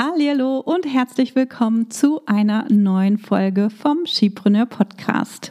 Hallo 0.00 0.60
und 0.60 0.86
herzlich 0.86 1.34
willkommen 1.34 1.90
zu 1.90 2.24
einer 2.24 2.70
neuen 2.70 3.18
Folge 3.18 3.68
vom 3.68 4.06
Skipreneur 4.06 4.64
Podcast. 4.64 5.50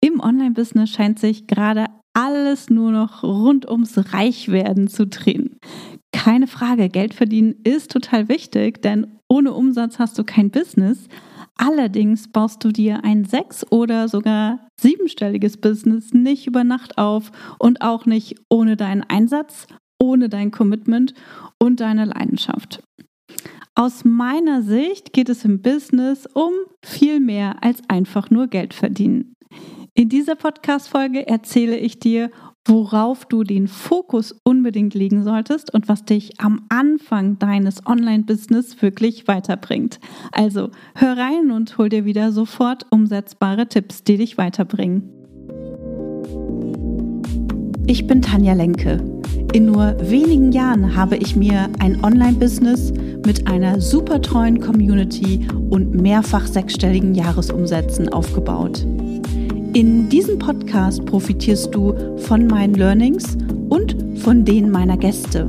Im 0.00 0.20
Online-Business 0.20 0.88
scheint 0.88 1.18
sich 1.18 1.46
gerade 1.48 1.84
alles 2.14 2.70
nur 2.70 2.92
noch 2.92 3.22
rund 3.22 3.68
ums 3.68 4.14
Reichwerden 4.14 4.88
zu 4.88 5.06
drehen. 5.06 5.58
Keine 6.12 6.46
Frage, 6.46 6.88
Geld 6.88 7.12
verdienen 7.12 7.56
ist 7.62 7.90
total 7.90 8.30
wichtig, 8.30 8.80
denn 8.80 9.18
ohne 9.28 9.52
Umsatz 9.52 9.98
hast 9.98 10.18
du 10.18 10.24
kein 10.24 10.50
Business. 10.50 11.08
Allerdings 11.58 12.32
baust 12.32 12.64
du 12.64 12.72
dir 12.72 13.04
ein 13.04 13.26
sechs- 13.26 13.70
oder 13.70 14.08
sogar 14.08 14.66
siebenstelliges 14.80 15.58
Business 15.58 16.14
nicht 16.14 16.46
über 16.46 16.64
Nacht 16.64 16.96
auf 16.96 17.30
und 17.58 17.82
auch 17.82 18.06
nicht 18.06 18.34
ohne 18.48 18.78
deinen 18.78 19.02
Einsatz, 19.02 19.66
ohne 20.00 20.30
dein 20.30 20.50
Commitment 20.50 21.12
und 21.58 21.80
deine 21.80 22.06
Leidenschaft. 22.06 22.82
Aus 23.74 24.04
meiner 24.04 24.60
Sicht 24.60 25.14
geht 25.14 25.30
es 25.30 25.46
im 25.46 25.62
Business 25.62 26.26
um 26.34 26.52
viel 26.84 27.20
mehr 27.20 27.62
als 27.62 27.80
einfach 27.88 28.28
nur 28.28 28.48
Geld 28.48 28.74
verdienen. 28.74 29.34
In 29.94 30.10
dieser 30.10 30.34
Podcast-Folge 30.34 31.26
erzähle 31.26 31.78
ich 31.78 31.98
dir, 31.98 32.30
worauf 32.66 33.24
du 33.24 33.44
den 33.44 33.68
Fokus 33.68 34.38
unbedingt 34.44 34.92
legen 34.92 35.24
solltest 35.24 35.72
und 35.72 35.88
was 35.88 36.04
dich 36.04 36.38
am 36.38 36.66
Anfang 36.68 37.38
deines 37.38 37.86
Online-Business 37.86 38.82
wirklich 38.82 39.26
weiterbringt. 39.26 40.00
Also 40.32 40.68
hör 40.94 41.16
rein 41.16 41.50
und 41.50 41.78
hol 41.78 41.88
dir 41.88 42.04
wieder 42.04 42.30
sofort 42.30 42.84
umsetzbare 42.90 43.68
Tipps, 43.68 44.04
die 44.04 44.18
dich 44.18 44.36
weiterbringen. 44.36 45.08
Ich 47.86 48.06
bin 48.06 48.20
Tanja 48.20 48.52
Lenke. 48.52 49.02
In 49.54 49.66
nur 49.66 49.96
wenigen 49.98 50.52
Jahren 50.52 50.94
habe 50.94 51.16
ich 51.16 51.36
mir 51.36 51.70
ein 51.78 52.04
Online-Business 52.04 52.92
mit 53.26 53.46
einer 53.46 53.80
super 53.80 54.20
treuen 54.20 54.60
Community 54.60 55.46
und 55.70 55.94
mehrfach 55.94 56.46
sechsstelligen 56.46 57.14
Jahresumsätzen 57.14 58.08
aufgebaut. 58.08 58.86
In 59.74 60.08
diesem 60.08 60.38
Podcast 60.38 61.04
profitierst 61.06 61.74
du 61.74 61.94
von 62.18 62.46
meinen 62.46 62.74
Learnings 62.74 63.36
und 63.68 63.96
von 64.20 64.44
denen 64.44 64.70
meiner 64.70 64.96
Gäste. 64.96 65.46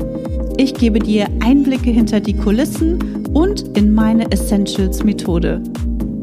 Ich 0.58 0.74
gebe 0.74 1.00
dir 1.00 1.28
Einblicke 1.44 1.90
hinter 1.90 2.20
die 2.20 2.36
Kulissen 2.36 3.26
und 3.34 3.78
in 3.78 3.94
meine 3.94 4.32
Essentials 4.32 5.04
Methode. 5.04 5.62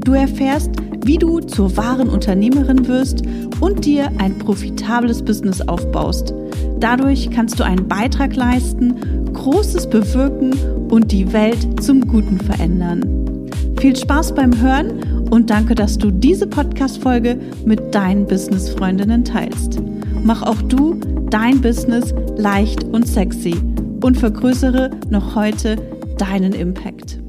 Du 0.05 0.13
erfährst, 0.13 0.71
wie 1.05 1.19
du 1.19 1.41
zur 1.41 1.77
wahren 1.77 2.09
Unternehmerin 2.09 2.87
wirst 2.87 3.23
und 3.61 3.85
dir 3.85 4.11
ein 4.19 4.39
profitables 4.39 5.23
Business 5.23 5.61
aufbaust. 5.61 6.33
Dadurch 6.79 7.31
kannst 7.31 7.59
du 7.61 7.65
einen 7.65 7.87
Beitrag 7.89 8.35
leisten, 8.35 8.95
Großes 9.33 9.89
bewirken 9.89 10.53
und 10.91 11.13
die 11.13 11.33
Welt 11.33 11.83
zum 11.83 12.07
Guten 12.07 12.39
verändern. 12.39 13.49
Viel 13.81 13.97
Spaß 13.97 14.35
beim 14.35 14.61
Hören 14.61 15.29
und 15.31 15.49
danke, 15.49 15.75
dass 15.75 15.97
du 15.97 16.11
diese 16.11 16.47
Podcast-Folge 16.47 17.41
mit 17.65 17.95
deinen 17.95 18.27
Business-Freundinnen 18.27 19.25
teilst. 19.25 19.81
Mach 20.23 20.43
auch 20.43 20.61
du 20.63 20.95
dein 21.31 21.61
Business 21.61 22.13
leicht 22.37 22.85
und 22.85 23.07
sexy 23.07 23.55
und 24.03 24.19
vergrößere 24.19 24.91
noch 25.09 25.35
heute 25.35 25.77
deinen 26.19 26.53
Impact. 26.53 27.21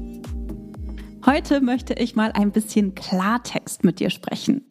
Heute 1.24 1.60
möchte 1.60 1.94
ich 1.94 2.16
mal 2.16 2.32
ein 2.32 2.50
bisschen 2.50 2.96
Klartext 2.96 3.84
mit 3.84 4.00
dir 4.00 4.10
sprechen. 4.10 4.66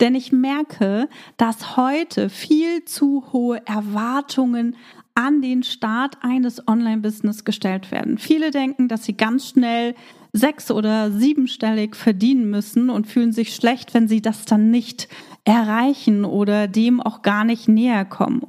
Denn 0.00 0.14
ich 0.14 0.32
merke, 0.32 1.08
dass 1.38 1.76
heute 1.76 2.28
viel 2.28 2.84
zu 2.84 3.24
hohe 3.32 3.62
Erwartungen 3.66 4.76
an 5.14 5.42
den 5.42 5.62
Start 5.62 6.18
eines 6.22 6.66
Online-Business 6.66 7.44
gestellt 7.44 7.90
werden. 7.92 8.18
Viele 8.18 8.50
denken, 8.50 8.88
dass 8.88 9.04
sie 9.04 9.16
ganz 9.16 9.48
schnell 9.48 9.94
sechs- 10.32 10.72
oder 10.72 11.12
siebenstellig 11.12 11.94
verdienen 11.94 12.50
müssen 12.50 12.90
und 12.90 13.06
fühlen 13.06 13.32
sich 13.32 13.54
schlecht, 13.54 13.94
wenn 13.94 14.08
sie 14.08 14.20
das 14.20 14.44
dann 14.44 14.70
nicht 14.70 15.08
erreichen 15.44 16.24
oder 16.24 16.66
dem 16.66 17.00
auch 17.00 17.22
gar 17.22 17.44
nicht 17.44 17.68
näher 17.68 18.04
kommen. 18.04 18.42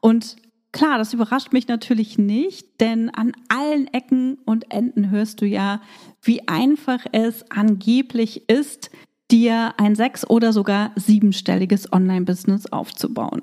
Und 0.00 0.36
klar, 0.70 0.98
das 0.98 1.12
überrascht 1.12 1.52
mich 1.52 1.66
natürlich 1.66 2.18
nicht, 2.18 2.80
denn 2.80 3.10
an 3.10 3.32
allen 3.48 3.88
Ecken 3.88 4.38
und 4.44 4.70
Enden 4.70 5.10
hörst 5.10 5.40
du 5.40 5.46
ja, 5.46 5.80
wie 6.22 6.46
einfach 6.46 7.04
es 7.10 7.50
angeblich 7.50 8.48
ist, 8.48 8.90
dir 9.30 9.74
ein 9.78 9.96
sechs- 9.96 10.28
oder 10.28 10.52
sogar 10.52 10.92
siebenstelliges 10.94 11.92
Online-Business 11.92 12.66
aufzubauen. 12.66 13.42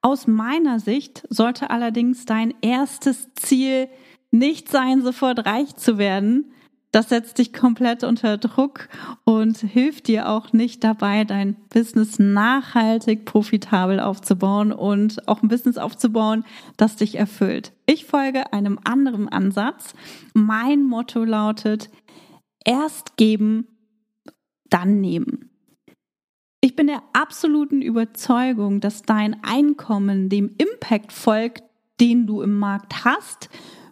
Aus 0.00 0.26
meiner 0.26 0.80
Sicht 0.80 1.26
sollte 1.28 1.70
allerdings 1.70 2.24
dein 2.24 2.54
erstes 2.60 3.32
Ziel 3.34 3.88
nicht 4.30 4.68
sein, 4.68 5.02
sofort 5.02 5.46
reich 5.46 5.74
zu 5.76 5.98
werden, 5.98 6.52
das 6.90 7.10
setzt 7.10 7.36
dich 7.36 7.52
komplett 7.52 8.02
unter 8.02 8.38
Druck 8.38 8.88
und 9.24 9.58
hilft 9.58 10.08
dir 10.08 10.28
auch 10.30 10.54
nicht 10.54 10.82
dabei, 10.84 11.24
dein 11.24 11.54
Business 11.68 12.18
nachhaltig 12.18 13.26
profitabel 13.26 14.00
aufzubauen 14.00 14.72
und 14.72 15.28
auch 15.28 15.42
ein 15.42 15.48
Business 15.48 15.76
aufzubauen, 15.76 16.44
das 16.78 16.96
dich 16.96 17.16
erfüllt. 17.16 17.72
Ich 17.84 18.06
folge 18.06 18.54
einem 18.54 18.78
anderen 18.84 19.28
Ansatz. 19.28 19.94
Mein 20.32 20.82
Motto 20.82 21.24
lautet, 21.24 21.90
erst 22.64 23.18
geben, 23.18 23.66
dann 24.70 25.00
nehmen. 25.02 25.47
Ich 26.60 26.74
bin 26.74 26.88
der 26.88 27.02
absoluten 27.12 27.82
Überzeugung, 27.82 28.80
dass 28.80 29.02
dein 29.02 29.36
Einkommen 29.44 30.28
dem 30.28 30.56
Impact 30.58 31.12
folgt, 31.12 31.62
den 32.00 32.26
du 32.26 32.42
im 32.42 32.58
Markt 32.58 33.04
hast, 33.04 33.48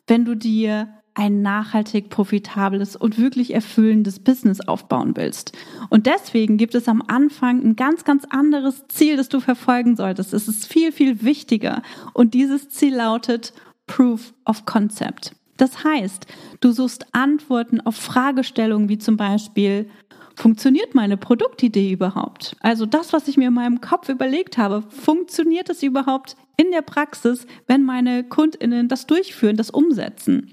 wenn 0.09 0.25
du 0.25 0.35
dir 0.35 0.89
ein 1.15 1.43
nachhaltig 1.43 2.11
profitables 2.11 2.97
und 2.97 3.19
wirklich 3.19 3.55
erfüllendes 3.55 4.19
Business 4.19 4.61
aufbauen 4.61 5.17
willst. 5.17 5.53
Und 5.91 6.07
deswegen 6.07 6.57
gibt 6.57 6.75
es 6.75 6.89
am 6.89 7.03
Anfang 7.07 7.63
ein 7.63 7.77
ganz, 7.77 8.05
ganz 8.05 8.25
anderes 8.29 8.85
Ziel, 8.89 9.17
das 9.17 9.29
du 9.29 9.39
verfolgen 9.39 9.95
solltest. 9.95 10.35
Es 10.35 10.49
ist 10.49 10.67
viel, 10.67 10.91
viel 10.91 11.23
wichtiger. 11.23 11.83
Und 12.15 12.35
dieses 12.35 12.69
Ziel 12.69 12.97
lautet 12.97 13.53
Proof 13.87 14.35
of 14.45 14.67
Concept. 14.67 15.37
Das 15.57 15.85
heißt, 15.85 16.27
du 16.61 16.73
suchst 16.73 17.07
Antworten 17.13 17.81
auf 17.81 17.97
Fragestellungen 17.97 18.89
wie 18.89 18.99
zum 18.99 19.17
Beispiel, 19.17 19.89
funktioniert 20.37 20.95
meine 20.95 21.17
Produktidee 21.17 21.91
überhaupt? 21.91 22.57
Also 22.61 22.87
das, 22.87 23.13
was 23.13 23.27
ich 23.27 23.37
mir 23.37 23.49
in 23.49 23.55
meinem 23.55 23.81
Kopf 23.81 24.09
überlegt 24.09 24.59
habe, 24.59 24.83
funktioniert 24.83 25.69
es 25.71 25.83
überhaupt 25.83 26.37
in 26.57 26.71
der 26.71 26.83
Praxis, 26.83 27.47
wenn 27.67 27.83
meine 27.83 28.23
Kundinnen 28.25 28.89
das 28.89 29.07
durchführen, 29.07 29.57
das 29.57 29.71
umsetzen? 29.71 30.53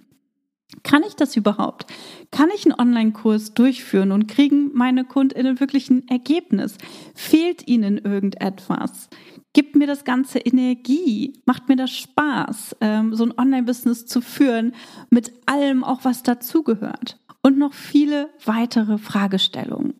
Kann 0.82 1.04
ich 1.04 1.16
das 1.16 1.36
überhaupt? 1.36 1.86
Kann 2.32 2.50
ich 2.56 2.66
einen 2.66 2.80
Online-Kurs 2.80 3.54
durchführen 3.54 4.12
und 4.12 4.28
kriegen 4.28 4.72
meine 4.74 5.06
KundInnen 5.06 5.60
wirklich 5.60 5.90
ein 5.92 6.08
Ergebnis? 6.08 6.78
Fehlt 7.14 7.68
ihnen 7.68 8.00
irgendetwas? 8.00 9.10
Gibt 9.54 9.76
mir 9.76 9.86
das 9.86 10.04
Ganze 10.04 10.40
Energie? 10.40 11.34
Macht 11.46 11.70
mir 11.70 11.76
das 11.76 11.92
Spaß, 11.92 12.78
ähm, 12.82 13.14
so 13.14 13.24
ein 13.24 13.38
Online-Business 13.38 14.08
zu 14.08 14.20
führen 14.22 14.74
mit 15.12 15.32
allem 15.46 15.84
auch, 15.84 16.04
was 16.06 16.24
dazugehört? 16.24 17.20
Und 17.44 17.58
noch 17.58 17.74
viele 17.74 18.30
weitere 18.46 18.98
Fragestellungen. 18.98 19.94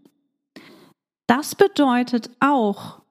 Das 1.28 1.56
bedeutet 1.56 2.30
auch, 2.40 3.02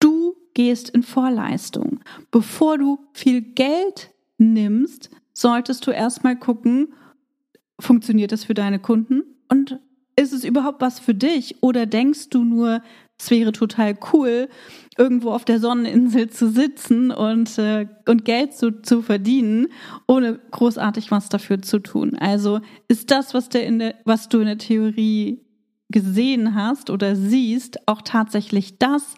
du 0.00 0.36
gehst 0.54 0.90
in 0.90 1.02
Vorleistung. 1.02 2.00
Bevor 2.30 2.76
du 2.76 2.98
viel 3.12 3.40
Geld 3.40 4.10
nimmst, 4.36 5.10
solltest 5.32 5.86
du 5.86 5.92
erstmal 5.92 6.36
gucken, 6.36 6.92
funktioniert 7.80 8.32
das 8.32 8.44
für 8.44 8.54
deine 8.54 8.80
Kunden 8.80 9.22
und 9.48 9.78
ist 10.16 10.32
es 10.32 10.44
überhaupt 10.44 10.80
was 10.80 10.98
für 10.98 11.14
dich 11.14 11.62
oder 11.62 11.86
denkst 11.86 12.30
du 12.30 12.42
nur, 12.42 12.82
es 13.20 13.30
wäre 13.30 13.52
total 13.52 13.96
cool, 14.12 14.48
irgendwo 14.96 15.30
auf 15.30 15.44
der 15.44 15.60
Sonneninsel 15.60 16.30
zu 16.30 16.50
sitzen 16.50 17.10
und, 17.10 17.58
äh, 17.58 17.86
und 18.06 18.24
Geld 18.24 18.54
zu, 18.54 18.82
zu 18.82 19.02
verdienen, 19.02 19.68
ohne 20.06 20.38
großartig 20.50 21.10
was 21.10 21.28
dafür 21.28 21.62
zu 21.62 21.80
tun. 21.80 22.16
Also 22.18 22.60
ist 22.88 23.10
das, 23.10 23.34
was, 23.34 23.48
der 23.48 23.66
in 23.66 23.78
der, 23.78 23.94
was 24.04 24.28
du 24.28 24.38
in 24.40 24.46
der 24.46 24.58
Theorie 24.58 25.40
gesehen 25.88 26.54
hast 26.54 26.90
oder 26.90 27.16
siehst, 27.16 27.88
auch 27.88 28.02
tatsächlich 28.02 28.78
das, 28.78 29.14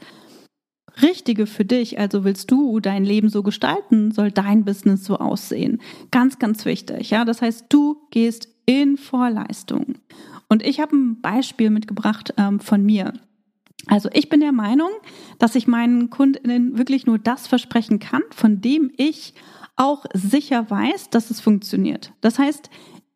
Richtige 1.03 1.46
für 1.46 1.64
dich, 1.64 1.99
also 1.99 2.25
willst 2.25 2.50
du 2.50 2.81
dein 2.81 3.05
Leben 3.05 3.29
so 3.29 3.43
gestalten, 3.43 4.11
soll 4.11 4.31
dein 4.31 4.64
Business 4.64 5.05
so 5.05 5.19
aussehen. 5.19 5.81
Ganz, 6.11 6.38
ganz 6.38 6.64
wichtig. 6.64 7.11
Ja, 7.11 7.25
das 7.25 7.43
heißt, 7.43 7.67
du 7.69 7.96
gehst 8.11 8.49
in 8.67 8.96
Vorleistung. 8.96 9.94
Und 10.49 10.64
ich 10.64 10.81
habe 10.81 10.96
ein 10.96 11.20
Beispiel 11.20 11.70
mitgebracht 11.70 12.35
ähm, 12.37 12.61
von 12.61 12.85
mir. 12.85 13.14
Also 13.87 14.09
ich 14.12 14.29
bin 14.29 14.41
der 14.41 14.53
Meinung, 14.53 14.91
dass 15.38 15.55
ich 15.55 15.67
meinen 15.67 16.11
Kundinnen 16.11 16.77
wirklich 16.79 17.06
nur 17.06 17.19
das 17.19 17.47
versprechen 17.47 17.99
kann, 17.99 18.23
von 18.31 18.61
dem 18.61 18.93
ich 18.97 19.32
auch 19.77 20.05
sicher 20.12 20.71
weiß, 20.71 21.09
dass 21.11 21.31
es 21.31 21.41
funktioniert. 21.41 22.12
Das 22.21 22.38
heißt, 22.38 22.69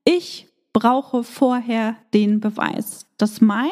ich 0.04 0.48
brauche 0.72 1.22
vorher 1.22 1.96
den 2.12 2.40
Beweis, 2.40 3.06
dass 3.18 3.40
mein 3.40 3.70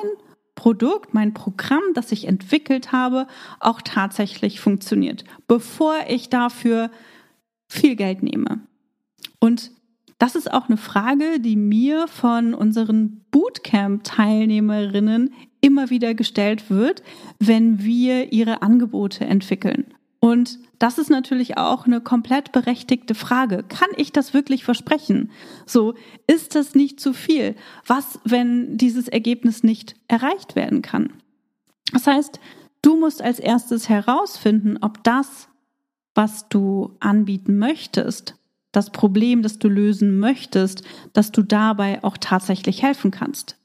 Produkt, 0.54 1.14
mein 1.14 1.34
Programm, 1.34 1.82
das 1.94 2.12
ich 2.12 2.28
entwickelt 2.28 2.92
habe, 2.92 3.26
auch 3.58 3.82
tatsächlich 3.82 4.60
funktioniert, 4.60 5.24
bevor 5.48 5.96
ich 6.08 6.28
dafür 6.28 6.92
viel 7.68 7.96
Geld 7.96 8.22
nehme. 8.22 8.60
Und 9.40 9.72
das 10.18 10.36
ist 10.36 10.52
auch 10.52 10.68
eine 10.68 10.76
Frage, 10.76 11.40
die 11.40 11.56
mir 11.56 12.06
von 12.06 12.54
unseren 12.54 13.24
Bootcamp-Teilnehmerinnen 13.32 15.32
immer 15.62 15.88
wieder 15.88 16.12
gestellt 16.12 16.68
wird, 16.68 17.02
wenn 17.38 17.82
wir 17.82 18.32
ihre 18.32 18.60
Angebote 18.60 19.24
entwickeln. 19.24 19.86
Und 20.20 20.58
das 20.78 20.98
ist 20.98 21.10
natürlich 21.10 21.58
auch 21.58 21.86
eine 21.86 22.00
komplett 22.00 22.52
berechtigte 22.52 23.14
Frage. 23.14 23.64
Kann 23.68 23.88
ich 23.96 24.12
das 24.12 24.34
wirklich 24.34 24.64
versprechen? 24.64 25.30
So, 25.66 25.94
ist 26.26 26.54
das 26.54 26.74
nicht 26.74 27.00
zu 27.00 27.12
viel? 27.12 27.56
Was, 27.86 28.20
wenn 28.24 28.76
dieses 28.76 29.08
Ergebnis 29.08 29.62
nicht 29.62 29.96
erreicht 30.08 30.54
werden 30.54 30.82
kann? 30.82 31.12
Das 31.92 32.06
heißt, 32.06 32.38
du 32.82 32.96
musst 32.96 33.22
als 33.22 33.38
erstes 33.38 33.88
herausfinden, 33.88 34.78
ob 34.80 35.02
das, 35.02 35.48
was 36.14 36.48
du 36.48 36.96
anbieten 37.00 37.58
möchtest, 37.58 38.36
das 38.72 38.90
Problem, 38.90 39.42
das 39.42 39.58
du 39.58 39.68
lösen 39.68 40.18
möchtest, 40.18 40.82
dass 41.12 41.32
du 41.32 41.42
dabei 41.42 42.02
auch 42.04 42.16
tatsächlich 42.16 42.82
helfen 42.82 43.10
kannst. 43.10 43.56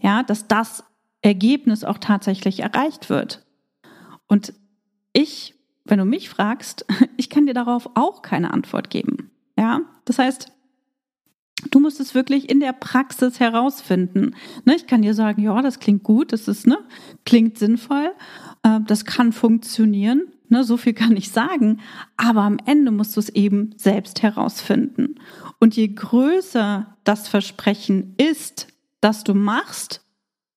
Ja, 0.00 0.22
dass 0.22 0.46
das 0.46 0.84
Ergebnis 1.22 1.84
auch 1.84 1.98
tatsächlich 1.98 2.60
erreicht 2.60 3.10
wird. 3.10 3.44
Und 4.26 4.52
ich, 5.12 5.54
wenn 5.84 5.98
du 5.98 6.04
mich 6.04 6.28
fragst, 6.28 6.86
ich 7.16 7.30
kann 7.30 7.46
dir 7.46 7.54
darauf 7.54 7.90
auch 7.94 8.22
keine 8.22 8.52
Antwort 8.52 8.90
geben. 8.90 9.30
Ja, 9.58 9.80
das 10.04 10.18
heißt, 10.18 10.52
Du 11.70 11.80
musst 11.80 12.00
es 12.00 12.14
wirklich 12.14 12.50
in 12.50 12.60
der 12.60 12.72
Praxis 12.72 13.40
herausfinden. 13.40 14.34
Ne, 14.64 14.76
ich 14.76 14.86
kann 14.86 15.02
dir 15.02 15.14
sagen, 15.14 15.42
ja, 15.42 15.62
das 15.62 15.80
klingt 15.80 16.02
gut, 16.02 16.32
das 16.32 16.48
ist, 16.48 16.66
ne, 16.66 16.78
klingt 17.24 17.58
sinnvoll, 17.58 18.12
äh, 18.62 18.80
das 18.86 19.04
kann 19.04 19.32
funktionieren. 19.32 20.22
Ne, 20.48 20.62
so 20.64 20.76
viel 20.76 20.92
kann 20.92 21.16
ich 21.16 21.30
sagen. 21.30 21.80
Aber 22.16 22.42
am 22.42 22.58
Ende 22.66 22.92
musst 22.92 23.16
du 23.16 23.20
es 23.20 23.30
eben 23.30 23.74
selbst 23.76 24.22
herausfinden. 24.22 25.16
Und 25.58 25.74
je 25.76 25.88
größer 25.88 26.94
das 27.04 27.26
Versprechen 27.26 28.14
ist, 28.16 28.68
das 29.00 29.24
du 29.24 29.34
machst, 29.34 30.05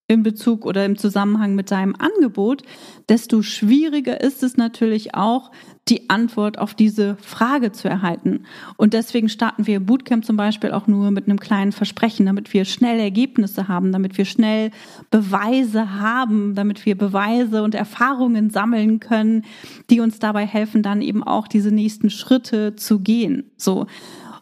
in 0.09 0.23
Bezug 0.23 0.65
oder 0.65 0.85
im 0.85 0.97
Zusammenhang 0.97 1.55
mit 1.55 1.69
deinem 1.71 1.95
Angebot, 1.95 2.63
desto 3.07 3.43
schwieriger 3.43 4.19
ist 4.19 4.41
es 4.41 4.57
natürlich 4.57 5.13
auch, 5.13 5.51
die 5.87 6.09
Antwort 6.09 6.57
auf 6.57 6.73
diese 6.73 7.15
Frage 7.17 7.71
zu 7.71 7.87
erhalten. 7.87 8.45
Und 8.75 8.93
deswegen 8.93 9.29
starten 9.29 9.67
wir 9.67 9.79
Bootcamp 9.79 10.25
zum 10.25 10.35
Beispiel 10.35 10.71
auch 10.71 10.87
nur 10.87 11.11
mit 11.11 11.27
einem 11.27 11.39
kleinen 11.39 11.71
Versprechen, 11.71 12.25
damit 12.25 12.53
wir 12.53 12.65
schnell 12.65 12.99
Ergebnisse 12.99 13.67
haben, 13.67 13.91
damit 13.91 14.17
wir 14.17 14.25
schnell 14.25 14.71
Beweise 15.11 15.99
haben, 15.99 16.55
damit 16.55 16.85
wir 16.85 16.97
Beweise 16.97 17.63
und 17.63 17.75
Erfahrungen 17.75 18.49
sammeln 18.49 18.99
können, 18.99 19.45
die 19.91 19.99
uns 19.99 20.17
dabei 20.19 20.45
helfen, 20.45 20.81
dann 20.81 21.01
eben 21.01 21.23
auch 21.23 21.47
diese 21.47 21.71
nächsten 21.71 22.09
Schritte 22.09 22.75
zu 22.75 22.99
gehen. 22.99 23.51
So. 23.57 23.85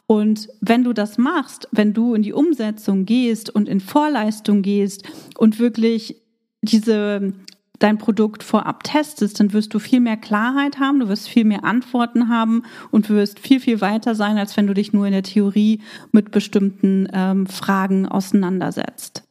Und 0.08 0.48
wenn 0.62 0.86
du 0.86 0.94
das 0.94 1.18
machst, 1.18 1.68
wenn 1.72 1.94
du 1.94 2.14
in 2.14 2.22
die 2.22 2.34
Umsetzung 2.34 3.06
gehst 3.06 3.50
und 3.50 3.68
in 3.68 3.82
Vorleistung 3.82 4.62
gehst 4.62 5.04
und 5.38 5.60
wirklich 5.60 6.16
diese 6.62 7.34
dein 7.80 7.98
Produkt 7.98 8.44
vorab 8.44 8.84
testest, 8.84 9.40
dann 9.40 9.54
wirst 9.54 9.74
du 9.74 9.80
viel 9.80 10.00
mehr 10.00 10.18
Klarheit 10.18 10.80
haben, 10.80 11.00
du 11.00 11.10
wirst 11.10 11.30
viel 11.30 11.46
mehr 11.46 11.64
Antworten 11.64 12.30
haben 12.30 12.64
und 12.90 13.10
wirst 13.10 13.40
viel, 13.40 13.60
viel 13.60 13.82
weiter 13.82 14.16
sein, 14.16 14.38
als 14.38 14.58
wenn 14.58 14.68
du 14.68 14.74
dich 14.74 14.94
nur 14.94 15.06
in 15.06 15.12
der 15.12 15.24
Theorie 15.24 15.82
mit 16.12 16.32
bestimmten 16.32 17.08
ähm, 17.14 17.46
Fragen 17.46 18.08
auseinandersetzt. 18.08 19.24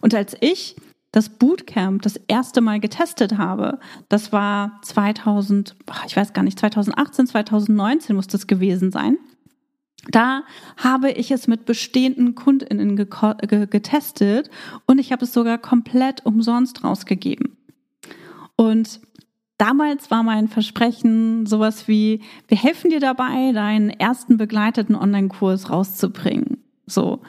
Und 0.00 0.14
als 0.14 0.36
ich 0.40 0.76
das 1.12 1.28
Bootcamp 1.28 2.02
das 2.02 2.16
erste 2.28 2.60
Mal 2.60 2.78
getestet 2.80 3.38
habe, 3.38 3.78
das 4.08 4.32
war 4.32 4.78
2000, 4.82 5.74
ich 6.06 6.16
weiß 6.16 6.32
gar 6.34 6.42
nicht, 6.42 6.58
2018, 6.58 7.28
2019 7.28 8.14
muss 8.14 8.26
das 8.26 8.46
gewesen 8.46 8.92
sein. 8.92 9.16
Da 10.08 10.44
habe 10.78 11.10
ich 11.10 11.30
es 11.30 11.46
mit 11.46 11.66
bestehenden 11.66 12.34
KundInnen 12.34 12.96
getestet 12.96 14.50
und 14.86 14.98
ich 14.98 15.12
habe 15.12 15.24
es 15.24 15.32
sogar 15.32 15.58
komplett 15.58 16.24
umsonst 16.24 16.82
rausgegeben. 16.82 17.58
Und 18.56 19.00
damals 19.58 20.10
war 20.10 20.22
mein 20.22 20.48
Versprechen 20.48 21.44
sowas 21.44 21.86
wie, 21.86 22.22
wir 22.48 22.56
helfen 22.56 22.90
dir 22.90 23.00
dabei, 23.00 23.52
deinen 23.52 23.90
ersten 23.90 24.38
begleiteten 24.38 24.94
Online-Kurs 24.94 25.70
rauszubringen. 25.70 26.64
So. 26.86 27.20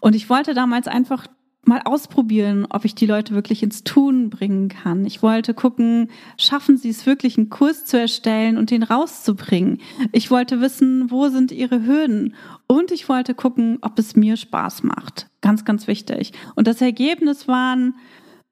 Und 0.00 0.14
ich 0.14 0.28
wollte 0.28 0.52
damals 0.52 0.88
einfach 0.88 1.26
mal 1.62 1.82
ausprobieren, 1.84 2.66
ob 2.70 2.84
ich 2.84 2.94
die 2.94 3.06
Leute 3.06 3.34
wirklich 3.34 3.62
ins 3.62 3.84
Tun 3.84 4.30
bringen 4.30 4.68
kann. 4.68 5.04
Ich 5.04 5.22
wollte 5.22 5.54
gucken, 5.54 6.08
schaffen 6.38 6.76
sie 6.76 6.88
es 6.88 7.06
wirklich, 7.06 7.36
einen 7.36 7.50
Kurs 7.50 7.84
zu 7.84 7.98
erstellen 7.98 8.56
und 8.56 8.70
den 8.70 8.82
rauszubringen. 8.82 9.78
Ich 10.12 10.30
wollte 10.30 10.60
wissen, 10.60 11.10
wo 11.10 11.28
sind 11.28 11.52
ihre 11.52 11.84
Hürden. 11.86 12.34
Und 12.66 12.92
ich 12.92 13.08
wollte 13.08 13.34
gucken, 13.34 13.78
ob 13.82 13.98
es 13.98 14.16
mir 14.16 14.36
Spaß 14.36 14.82
macht. 14.84 15.28
Ganz, 15.42 15.64
ganz 15.64 15.86
wichtig. 15.86 16.32
Und 16.54 16.66
das 16.66 16.80
Ergebnis 16.80 17.46
waren, 17.46 17.94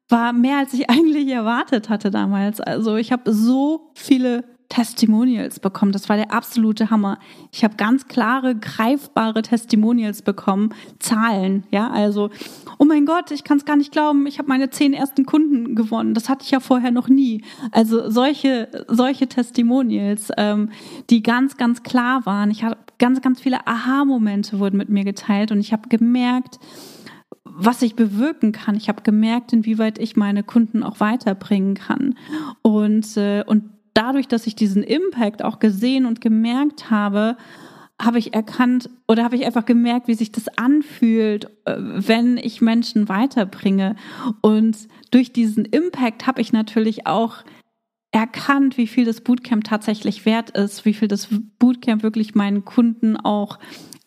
war 0.09 0.33
mehr, 0.33 0.59
als 0.59 0.75
ich 0.75 0.91
eigentlich 0.91 1.29
erwartet 1.29 1.89
hatte 1.89 2.11
damals. 2.11 2.61
Also 2.61 2.97
ich 2.97 3.11
habe 3.11 3.33
so 3.33 3.91
viele 3.95 4.45
Testimonials 4.69 5.61
bekommen. 5.61 5.93
Das 5.93 6.09
war 6.09 6.17
der 6.17 6.33
absolute 6.33 6.91
Hammer. 6.91 7.19
Ich 7.53 7.65
habe 7.65 7.77
ganz 7.77 8.07
klare, 8.07 8.55
greifbare 8.55 9.41
Testimonials 9.43 10.21
bekommen, 10.21 10.75
Zahlen. 10.99 11.65
Ja, 11.71 11.91
also, 11.91 12.31
oh 12.79 12.85
mein 12.85 13.07
Gott, 13.07 13.31
ich 13.31 13.45
kann 13.45 13.59
es 13.59 13.65
gar 13.65 13.77
nicht 13.77 13.93
glauben, 13.93 14.27
ich 14.27 14.39
habe 14.39 14.49
meine 14.49 14.69
zehn 14.69 14.93
ersten 14.93 15.25
Kunden 15.25 15.75
gewonnen. 15.75 16.13
Das 16.13 16.29
hatte 16.29 16.45
ich 16.45 16.51
ja 16.51 16.61
vorher 16.61 16.91
noch 16.91 17.09
nie. 17.09 17.43
Also 17.73 18.11
solche, 18.11 18.69
solche 18.89 19.27
Testimonials, 19.27 20.31
ähm, 20.37 20.71
die 21.09 21.23
ganz, 21.23 21.57
ganz 21.57 21.83
klar 21.83 22.27
waren. 22.27 22.51
Ich 22.51 22.63
habe 22.63 22.77
ganz, 22.99 23.23
ganz 23.23 23.41
viele 23.41 23.67
Aha-Momente 23.67 24.59
wurden 24.59 24.77
mit 24.77 24.91
mir 24.91 25.05
geteilt 25.05 25.51
und 25.51 25.61
ich 25.61 25.73
habe 25.73 25.89
gemerkt, 25.89 26.59
was 27.45 27.81
ich 27.81 27.97
bewirken 27.97 28.53
kann. 28.53 28.77
Ich 28.77 28.89
habe 28.89 29.03
gemerkt, 29.03 29.53
inwieweit 29.53 29.99
ich 29.99 30.15
meine 30.15 30.43
Kunden 30.43 30.83
auch 30.83 31.01
weiterbringen 31.01 31.75
kann. 31.75 32.15
Und, 32.63 33.17
äh, 33.17 33.43
und 33.47 33.78
dadurch, 33.99 34.29
dass 34.29 34.47
ich 34.47 34.55
diesen 34.55 34.85
Impact 34.85 35.45
auch 35.45 35.59
gesehen 35.59 36.07
und 36.07 36.21
gemerkt 36.21 36.89
habe, 36.91 37.37
habe 38.01 38.21
ich 38.21 38.33
erkannt 38.33 38.89
oder 39.09 39.25
habe 39.25 39.35
ich 39.35 39.45
einfach 39.45 39.65
gemerkt, 39.65 40.07
wie 40.07 40.15
sich 40.15 40.31
das 40.31 40.47
anfühlt, 40.57 41.47
äh, 41.65 41.77
wenn 41.79 42.37
ich 42.37 42.61
Menschen 42.61 43.09
weiterbringe. 43.09 43.97
Und 44.41 44.77
durch 45.11 45.33
diesen 45.33 45.65
Impact 45.65 46.29
habe 46.29 46.41
ich 46.41 46.53
natürlich 46.53 47.09
auch 47.09 47.39
erkannt, 48.13 48.79
wie 48.79 48.87
viel 48.87 49.05
das 49.05 49.21
Bootcamp 49.21 49.65
tatsächlich 49.65 50.25
wert 50.25 50.51
ist, 50.51 50.85
wie 50.85 50.95
viel 50.95 51.09
das 51.09 51.29
Bootcamp 51.59 52.05
wirklich 52.05 52.37
meinen 52.37 52.65
Kunden 52.65 53.17
auch 53.17 53.59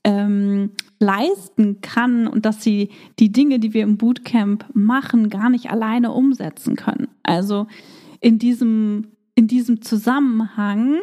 ähm, 0.04 0.72
leisten 1.00 1.82
kann 1.82 2.28
und 2.28 2.46
dass 2.46 2.64
sie 2.64 2.90
die 3.20 3.32
Dinge, 3.32 3.60
die 3.60 3.74
wir 3.74 3.84
im 3.84 3.98
Bootcamp 3.98 4.66
machen, 4.74 5.30
gar 5.30 5.50
nicht 5.50 5.70
alleine 5.70 6.12
umsetzen 6.12 6.76
können. 6.78 7.10
Also 7.24 7.68
in 8.22 8.40
diesem 8.40 9.08
in 9.36 9.48
diesem 9.48 9.82
Zusammenhang 9.82 11.00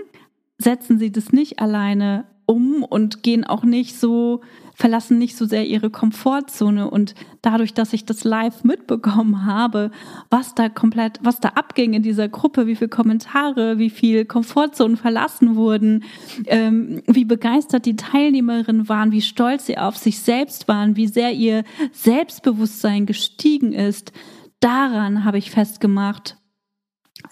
setzen 0.58 0.98
sie 0.98 1.12
das 1.12 1.32
nicht 1.32 1.60
alleine 1.60 2.26
um 2.48 2.82
und 2.82 3.22
gehen 3.22 3.44
auch 3.44 3.62
nicht 3.62 4.00
so, 4.00 4.40
verlassen 4.74 5.18
nicht 5.18 5.36
so 5.36 5.44
sehr 5.44 5.66
ihre 5.66 5.90
Komfortzone. 5.90 6.90
Und 6.90 7.14
dadurch, 7.42 7.74
dass 7.74 7.92
ich 7.92 8.06
das 8.06 8.24
live 8.24 8.64
mitbekommen 8.64 9.44
habe, 9.44 9.90
was 10.30 10.54
da 10.54 10.70
komplett, 10.70 11.18
was 11.22 11.40
da 11.40 11.50
abging 11.50 11.92
in 11.92 12.02
dieser 12.02 12.28
Gruppe, 12.28 12.66
wie 12.66 12.74
viele 12.74 12.88
Kommentare, 12.88 13.78
wie 13.78 13.90
viel 13.90 14.24
Komfortzonen 14.24 14.96
verlassen 14.96 15.56
wurden, 15.56 16.04
ähm, 16.46 17.02
wie 17.06 17.26
begeistert 17.26 17.84
die 17.84 17.96
Teilnehmerinnen 17.96 18.88
waren, 18.88 19.12
wie 19.12 19.22
stolz 19.22 19.66
sie 19.66 19.76
auf 19.76 19.98
sich 19.98 20.20
selbst 20.20 20.68
waren, 20.68 20.96
wie 20.96 21.06
sehr 21.06 21.34
ihr 21.34 21.64
Selbstbewusstsein 21.92 23.04
gestiegen 23.04 23.74
ist, 23.74 24.12
daran 24.60 25.24
habe 25.24 25.36
ich 25.36 25.50
festgemacht, 25.50 26.38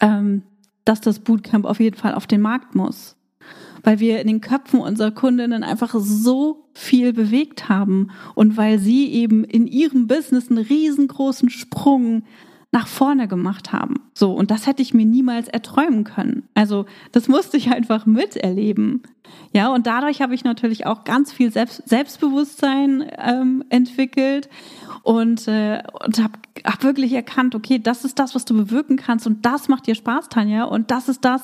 ähm, 0.03 0.43
dass 0.87 1.02
das 1.02 1.19
Bootcamp 1.19 1.66
auf 1.66 1.81
jeden 1.81 1.97
Fall 1.97 2.14
auf 2.14 2.26
den 2.26 2.40
Markt 2.40 2.75
muss. 2.75 3.16
Weil 3.83 4.00
wir 4.00 4.21
in 4.21 4.26
den 4.26 4.40
Köpfen 4.40 4.81
unserer 4.81 5.11
Kundinnen 5.11 5.62
einfach 5.62 5.95
so 5.99 6.64
viel 6.73 7.12
bewegt 7.12 7.69
haben 7.69 8.09
und 8.35 8.57
weil 8.57 8.78
sie 8.78 9.12
eben 9.12 9.45
in 9.45 9.66
ihrem 9.66 10.07
Business 10.07 10.49
einen 10.49 10.64
riesengroßen 10.64 11.50
Sprung 11.50 12.25
nach 12.73 12.87
vorne 12.88 13.28
gemacht 13.28 13.73
haben. 13.73 14.00
So, 14.12 14.33
und 14.33 14.50
das 14.50 14.66
hätte 14.66 14.83
ich 14.83 14.93
mir 14.93 15.07
niemals 15.07 15.49
erträumen 15.49 16.05
können. 16.05 16.49
Also, 16.55 16.87
das 17.12 17.28
musste 17.28 17.57
ich 17.57 17.71
einfach 17.71 18.07
miterleben. 18.07 19.02
Ja, 19.52 19.73
und 19.73 19.87
dadurch 19.87 20.21
habe 20.21 20.35
ich 20.35 20.45
natürlich 20.45 20.85
auch 20.87 21.04
ganz 21.04 21.33
viel 21.33 21.50
Selbst 21.50 21.88
Selbstbewusstsein 21.88 23.11
ähm, 23.16 23.64
entwickelt 23.71 24.50
und, 25.02 25.47
äh, 25.49 25.83
und 26.04 26.18
habe 26.18 26.33
hab 26.64 26.83
wirklich 26.83 27.12
erkannt, 27.12 27.54
okay, 27.54 27.78
das 27.78 28.04
ist 28.04 28.18
das, 28.18 28.35
was 28.35 28.45
du 28.45 28.54
bewirken 28.54 28.97
kannst 28.97 29.26
und 29.26 29.47
das 29.47 29.68
macht 29.68 29.87
dir 29.87 29.95
Spaß, 29.95 30.28
Tanja 30.28 30.64
und 30.64 30.90
das 30.90 31.09
ist 31.09 31.25
das, 31.25 31.42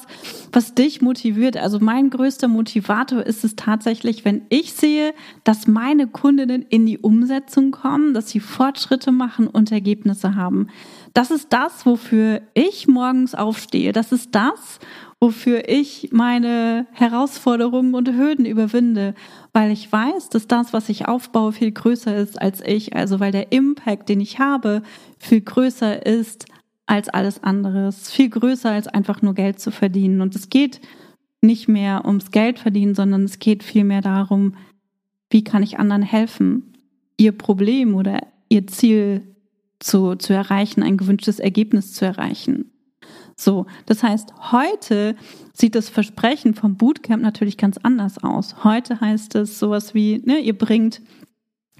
was 0.52 0.74
dich 0.74 1.00
motiviert. 1.00 1.56
Also 1.56 1.78
mein 1.80 2.10
größter 2.10 2.48
Motivator 2.48 3.22
ist 3.22 3.44
es 3.44 3.56
tatsächlich, 3.56 4.24
wenn 4.24 4.42
ich 4.48 4.72
sehe, 4.72 5.14
dass 5.44 5.66
meine 5.66 6.06
Kundinnen 6.06 6.62
in 6.62 6.86
die 6.86 6.98
Umsetzung 6.98 7.70
kommen, 7.70 8.14
dass 8.14 8.28
sie 8.30 8.40
Fortschritte 8.40 9.12
machen 9.12 9.46
und 9.46 9.72
Ergebnisse 9.72 10.34
haben. 10.34 10.66
Das 11.14 11.30
ist 11.30 11.52
das, 11.52 11.86
wofür 11.86 12.42
ich 12.54 12.88
morgens 12.88 13.34
aufstehe. 13.34 13.92
Das 13.92 14.12
ist 14.12 14.34
das, 14.34 14.80
wofür 15.22 15.68
ich 15.68 16.08
meine 16.10 16.88
Herausforderungen 16.90 17.94
und 17.94 18.08
Hürden 18.08 18.44
überwinde, 18.44 19.14
weil 19.52 19.70
ich 19.70 19.90
weiß, 19.90 20.30
dass 20.30 20.48
das, 20.48 20.72
was 20.72 20.88
ich 20.88 21.06
aufbaue, 21.06 21.52
viel 21.52 21.70
größer 21.70 22.16
ist 22.16 22.42
als 22.42 22.60
ich, 22.60 22.96
also 22.96 23.20
weil 23.20 23.30
der 23.30 23.52
Impact, 23.52 24.08
den 24.08 24.20
ich 24.20 24.40
habe, 24.40 24.82
viel 25.18 25.40
größer 25.40 26.04
ist 26.04 26.46
als 26.86 27.08
alles 27.08 27.40
andere, 27.44 27.92
viel 27.92 28.30
größer 28.30 28.72
als 28.72 28.88
einfach 28.88 29.22
nur 29.22 29.34
Geld 29.34 29.60
zu 29.60 29.70
verdienen. 29.70 30.22
Und 30.22 30.34
es 30.34 30.50
geht 30.50 30.80
nicht 31.40 31.68
mehr 31.68 32.04
ums 32.04 32.32
Geld 32.32 32.58
verdienen, 32.58 32.96
sondern 32.96 33.22
es 33.22 33.38
geht 33.38 33.62
vielmehr 33.62 34.00
darum, 34.00 34.56
wie 35.30 35.44
kann 35.44 35.62
ich 35.62 35.78
anderen 35.78 36.02
helfen, 36.02 36.72
ihr 37.16 37.30
Problem 37.30 37.94
oder 37.94 38.26
ihr 38.48 38.66
Ziel 38.66 39.22
zu, 39.78 40.16
zu 40.16 40.32
erreichen, 40.32 40.82
ein 40.82 40.96
gewünschtes 40.96 41.38
Ergebnis 41.38 41.92
zu 41.92 42.04
erreichen. 42.06 42.71
So, 43.36 43.66
das 43.86 44.02
heißt, 44.02 44.32
heute 44.52 45.16
sieht 45.52 45.74
das 45.74 45.88
Versprechen 45.88 46.54
vom 46.54 46.76
Bootcamp 46.76 47.22
natürlich 47.22 47.56
ganz 47.56 47.78
anders 47.78 48.22
aus. 48.22 48.64
Heute 48.64 49.00
heißt 49.00 49.34
es 49.36 49.58
sowas 49.58 49.94
wie, 49.94 50.22
ne, 50.24 50.38
ihr 50.38 50.56
bringt 50.56 51.00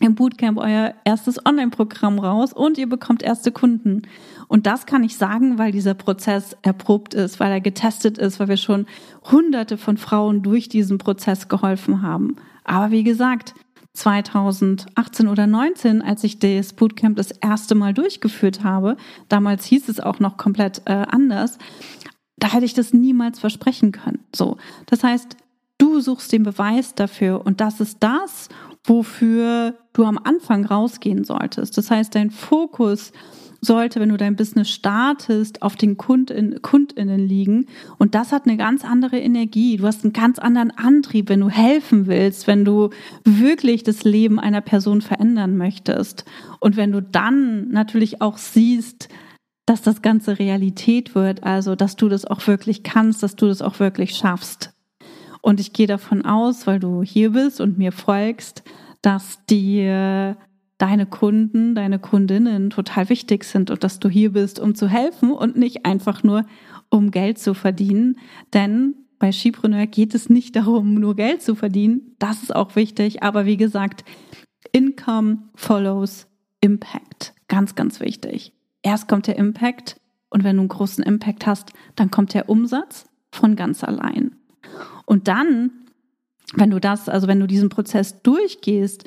im 0.01 0.15
Bootcamp 0.15 0.59
euer 0.59 0.95
erstes 1.05 1.45
Online-Programm 1.47 2.19
raus 2.19 2.53
und 2.53 2.77
ihr 2.79 2.89
bekommt 2.89 3.23
erste 3.23 3.53
Kunden. 3.53 4.03
Und 4.49 4.67
das 4.67 4.87
kann 4.87 5.05
ich 5.05 5.17
sagen, 5.17 5.59
weil 5.59 5.73
dieser 5.73 5.95
Prozess 5.95 6.57
erprobt 6.63 7.15
ist, 7.15 7.39
weil 7.41 7.53
er 7.53 7.61
getestet 7.61 8.19
ist, 8.19 8.41
weil 8.41 8.49
wir 8.49 8.57
schon 8.57 8.87
hunderte 9.31 9.79
von 9.79 9.97
Frauen 9.97 10.43
durch 10.43 10.69
diesen 10.69 10.99
Prozess 10.99 11.49
geholfen 11.49 12.03
haben. 12.03 12.37
Aber 12.65 12.91
wie 12.91 13.05
gesagt, 13.05 13.55
2018 13.95 15.29
oder 15.29 15.47
19, 15.47 16.03
als 16.03 16.25
ich 16.25 16.39
das 16.39 16.73
Bootcamp 16.73 17.17
das 17.17 17.31
erste 17.31 17.75
Mal 17.75 17.93
durchgeführt 17.93 18.65
habe, 18.65 18.97
damals 19.29 19.65
hieß 19.67 19.89
es 19.89 20.01
auch 20.01 20.19
noch 20.19 20.37
komplett 20.37 20.83
äh, 20.87 20.93
anders, 20.93 21.59
da 22.37 22.53
hätte 22.53 22.65
ich 22.65 22.75
das 22.75 22.93
niemals 22.93 23.39
versprechen 23.39 23.93
können. 23.93 24.25
So, 24.35 24.57
das 24.87 25.05
heißt, 25.05 25.37
du 25.79 26.01
suchst 26.01 26.33
den 26.33 26.43
Beweis 26.43 26.95
dafür 26.95 27.45
und 27.45 27.61
das 27.61 27.81
ist 27.81 27.99
das, 28.01 28.49
wofür 28.85 29.75
du 29.93 30.05
am 30.05 30.19
Anfang 30.19 30.65
rausgehen 30.65 31.25
solltest. 31.25 31.77
Das 31.77 31.91
heißt, 31.91 32.15
dein 32.15 32.31
Fokus 32.31 33.13
sollte, 33.65 34.01
wenn 34.01 34.09
du 34.09 34.17
dein 34.17 34.35
Business 34.35 34.69
startest, 34.69 35.63
auf 35.63 35.77
den 35.77 35.97
Kundin, 35.97 36.61
KundInnen 36.63 37.21
liegen. 37.21 37.67
Und 37.97 38.15
das 38.17 38.33
hat 38.33 38.47
eine 38.47 38.57
ganz 38.57 38.85
andere 38.85 39.19
Energie. 39.19 39.77
Du 39.77 39.87
hast 39.87 40.03
einen 40.03 40.13
ganz 40.13 40.41
anderen 40.41 40.73
Antrieb, 40.73 41.29
wenn 41.29 41.41
du 41.41 41.49
helfen 41.49 42.09
willst, 42.09 42.49
wenn 42.49 42.65
du 42.65 42.91
wirklich 43.25 43.85
das 43.85 44.03
Leben 44.03 44.41
einer 44.41 44.61
Person 44.61 45.01
verändern 45.01 45.57
möchtest. 45.57 46.25
Und 46.59 46.77
wenn 46.77 46.91
du 46.91 47.01
dann 47.01 47.69
natürlich 47.69 48.21
auch 48.21 48.37
siehst, 48.37 49.09
dass 49.65 49.81
das 49.81 50.03
Ganze 50.03 50.41
Realität 50.41 51.15
wird, 51.15 51.45
also 51.45 51.77
dass 51.77 51.95
du 51.95 52.09
das 52.09 52.25
auch 52.25 52.45
wirklich 52.49 52.83
kannst, 52.83 53.23
dass 53.23 53.37
du 53.37 53.47
das 53.47 53.63
auch 53.63 53.79
wirklich 53.79 54.17
schaffst. 54.17 54.73
Und 55.41 55.61
ich 55.61 55.73
gehe 55.73 55.87
davon 55.87 56.25
aus, 56.25 56.67
weil 56.67 56.81
du 56.81 57.03
hier 57.03 57.31
bist 57.31 57.61
und 57.61 57.79
mir 57.79 57.93
folgst, 57.93 58.65
dass 59.03 59.45
dir 59.47 60.37
deine 60.83 61.07
Kunden, 61.07 61.77
deine 61.77 62.01
Kundinnen 62.01 62.69
total 62.71 63.09
wichtig 63.09 63.45
sind 63.45 63.71
und 63.71 63.85
dass 63.85 64.01
du 64.01 64.09
hier 64.09 64.33
bist, 64.33 64.59
um 64.59 64.75
zu 64.75 64.89
helfen 64.89 65.31
und 65.31 65.57
nicht 65.57 65.87
einfach 65.87 66.25
nur, 66.25 66.45
um 66.89 67.13
Geld 67.13 67.39
zu 67.39 67.55
verdienen. 67.55 68.19
Denn 68.53 68.97
bei 69.21 69.31
Skipreneur 69.31 69.87
geht 69.87 70.13
es 70.13 70.29
nicht 70.29 70.57
darum, 70.57 70.95
nur 70.95 71.15
Geld 71.15 71.41
zu 71.41 71.55
verdienen. 71.55 72.17
Das 72.19 72.43
ist 72.43 72.53
auch 72.53 72.75
wichtig. 72.75 73.23
Aber 73.23 73.47
wie 73.47 73.57
gesagt, 73.57 74.05
Income 74.73 75.39
follows 75.55 76.27
Impact. 76.61 77.33
Ganz, 77.47 77.77
ganz 77.77 78.01
wichtig. 78.01 78.53
Erst 78.83 79.07
kommt 79.07 79.29
der 79.29 79.37
Impact 79.37 80.01
und 80.31 80.43
wenn 80.43 80.57
du 80.57 80.63
einen 80.63 80.69
großen 80.69 81.05
Impact 81.05 81.47
hast, 81.47 81.73
dann 81.95 82.11
kommt 82.11 82.35
der 82.35 82.49
Umsatz 82.49 83.05
von 83.31 83.55
ganz 83.55 83.85
allein. 83.85 84.35
Und 85.07 85.29
dann, 85.29 85.71
wenn 86.55 86.71
du 86.71 86.81
das, 86.81 87.09
also 87.09 87.29
wenn 87.29 87.39
du 87.39 87.47
diesen 87.47 87.69
Prozess 87.69 88.21
durchgehst, 88.23 89.05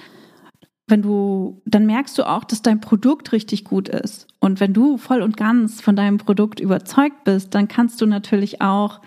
wenn 0.88 1.02
du, 1.02 1.62
dann 1.66 1.86
merkst 1.86 2.18
du 2.18 2.24
auch, 2.24 2.44
dass 2.44 2.62
dein 2.62 2.80
Produkt 2.80 3.32
richtig 3.32 3.64
gut 3.64 3.90
ist. 3.90 4.28
Und 4.40 4.60
wenn 4.60 4.74
du 4.74 4.98
voll 4.98 5.22
und 5.22 5.36
ganz 5.36 5.82
von 5.82 5.96
deinem 5.96 6.18
Produkt 6.18 6.60
überzeugt 6.60 7.24
bist, 7.24 7.56
dann 7.56 7.68
kannst 7.68 8.02
du 8.02 8.06
natürlich 8.06 8.62
auch 8.62 9.02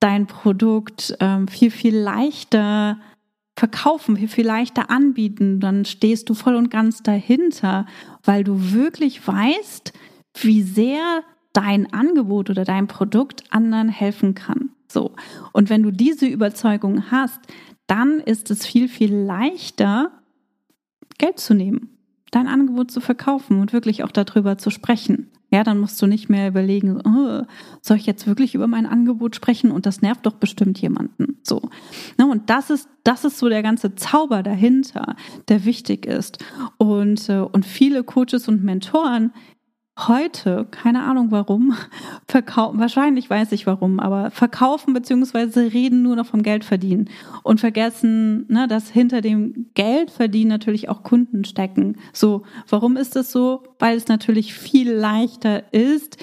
dein 0.00 0.26
Produkt 0.26 1.16
ähm, 1.20 1.46
viel, 1.46 1.70
viel 1.70 1.96
leichter 1.96 2.98
verkaufen, 3.56 4.16
viel, 4.16 4.28
viel 4.28 4.46
leichter 4.46 4.90
anbieten. 4.90 5.60
Dann 5.60 5.84
stehst 5.84 6.28
du 6.28 6.34
voll 6.34 6.56
und 6.56 6.70
ganz 6.70 7.02
dahinter, 7.02 7.86
weil 8.24 8.42
du 8.42 8.72
wirklich 8.72 9.26
weißt, 9.26 9.92
wie 10.40 10.62
sehr 10.62 11.22
dein 11.52 11.92
Angebot 11.92 12.50
oder 12.50 12.64
dein 12.64 12.88
Produkt 12.88 13.44
anderen 13.50 13.88
helfen 13.88 14.34
kann. 14.34 14.70
So. 14.88 15.14
Und 15.52 15.70
wenn 15.70 15.84
du 15.84 15.92
diese 15.92 16.26
Überzeugung 16.26 17.12
hast, 17.12 17.40
dann 17.86 18.18
ist 18.18 18.50
es 18.50 18.66
viel, 18.66 18.88
viel 18.88 19.14
leichter, 19.14 20.10
Geld 21.18 21.38
zu 21.38 21.54
nehmen, 21.54 21.98
dein 22.30 22.46
Angebot 22.46 22.90
zu 22.90 23.00
verkaufen 23.00 23.60
und 23.60 23.72
wirklich 23.72 24.02
auch 24.04 24.10
darüber 24.10 24.58
zu 24.58 24.70
sprechen. 24.70 25.30
Ja, 25.50 25.62
dann 25.62 25.78
musst 25.78 26.02
du 26.02 26.06
nicht 26.06 26.28
mehr 26.28 26.48
überlegen, 26.48 27.00
oh, 27.06 27.46
soll 27.80 27.96
ich 27.96 28.06
jetzt 28.06 28.26
wirklich 28.26 28.56
über 28.56 28.66
mein 28.66 28.86
Angebot 28.86 29.36
sprechen? 29.36 29.70
Und 29.70 29.86
das 29.86 30.02
nervt 30.02 30.26
doch 30.26 30.32
bestimmt 30.32 30.80
jemanden. 30.80 31.38
So. 31.44 31.62
Ne, 32.18 32.26
und 32.26 32.50
das 32.50 32.70
ist, 32.70 32.88
das 33.04 33.24
ist 33.24 33.38
so 33.38 33.48
der 33.48 33.62
ganze 33.62 33.94
Zauber 33.94 34.42
dahinter, 34.42 35.14
der 35.46 35.64
wichtig 35.64 36.06
ist. 36.06 36.44
Und, 36.76 37.28
äh, 37.28 37.38
und 37.38 37.64
viele 37.64 38.02
Coaches 38.02 38.48
und 38.48 38.64
Mentoren, 38.64 39.32
heute, 39.96 40.66
keine 40.70 41.04
Ahnung 41.04 41.30
warum, 41.30 41.74
verkaufen, 42.28 42.80
wahrscheinlich 42.80 43.30
weiß 43.30 43.52
ich 43.52 43.66
warum, 43.66 44.00
aber 44.00 44.30
verkaufen 44.30 44.92
beziehungsweise 44.92 45.72
reden 45.72 46.02
nur 46.02 46.16
noch 46.16 46.26
vom 46.26 46.42
Geldverdienen 46.42 47.10
und 47.42 47.60
vergessen, 47.60 48.46
ne, 48.48 48.66
dass 48.66 48.90
hinter 48.90 49.20
dem 49.20 49.66
Geldverdienen 49.74 50.48
natürlich 50.48 50.88
auch 50.88 51.02
Kunden 51.02 51.44
stecken. 51.44 51.96
So, 52.12 52.42
warum 52.68 52.96
ist 52.96 53.16
das 53.16 53.30
so? 53.30 53.62
Weil 53.78 53.96
es 53.96 54.08
natürlich 54.08 54.54
viel 54.54 54.90
leichter 54.90 55.72
ist, 55.72 56.18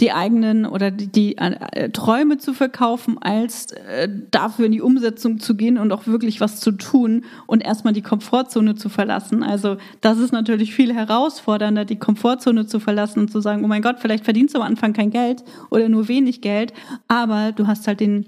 die 0.00 0.12
eigenen 0.12 0.66
oder 0.66 0.90
die, 0.90 1.06
die 1.06 1.38
äh, 1.38 1.90
Träume 1.90 2.38
zu 2.38 2.52
verkaufen, 2.52 3.18
als 3.20 3.72
äh, 3.72 4.08
dafür 4.30 4.66
in 4.66 4.72
die 4.72 4.80
Umsetzung 4.80 5.40
zu 5.40 5.56
gehen 5.56 5.78
und 5.78 5.92
auch 5.92 6.06
wirklich 6.06 6.40
was 6.40 6.60
zu 6.60 6.72
tun 6.72 7.24
und 7.46 7.64
erstmal 7.64 7.92
die 7.92 8.02
Komfortzone 8.02 8.74
zu 8.74 8.88
verlassen. 8.88 9.42
Also 9.42 9.76
das 10.00 10.18
ist 10.18 10.32
natürlich 10.32 10.74
viel 10.74 10.94
herausfordernder, 10.94 11.84
die 11.84 11.98
Komfortzone 11.98 12.66
zu 12.66 12.80
verlassen 12.80 13.15
und 13.20 13.30
zu 13.30 13.40
sagen, 13.40 13.64
oh 13.64 13.68
mein 13.68 13.82
Gott, 13.82 13.96
vielleicht 14.00 14.24
verdienst 14.24 14.54
du 14.54 14.60
am 14.60 14.66
Anfang 14.66 14.92
kein 14.92 15.10
Geld 15.10 15.44
oder 15.70 15.88
nur 15.88 16.08
wenig 16.08 16.40
Geld, 16.40 16.72
aber 17.08 17.52
du 17.52 17.66
hast 17.66 17.86
halt 17.86 18.00
den 18.00 18.26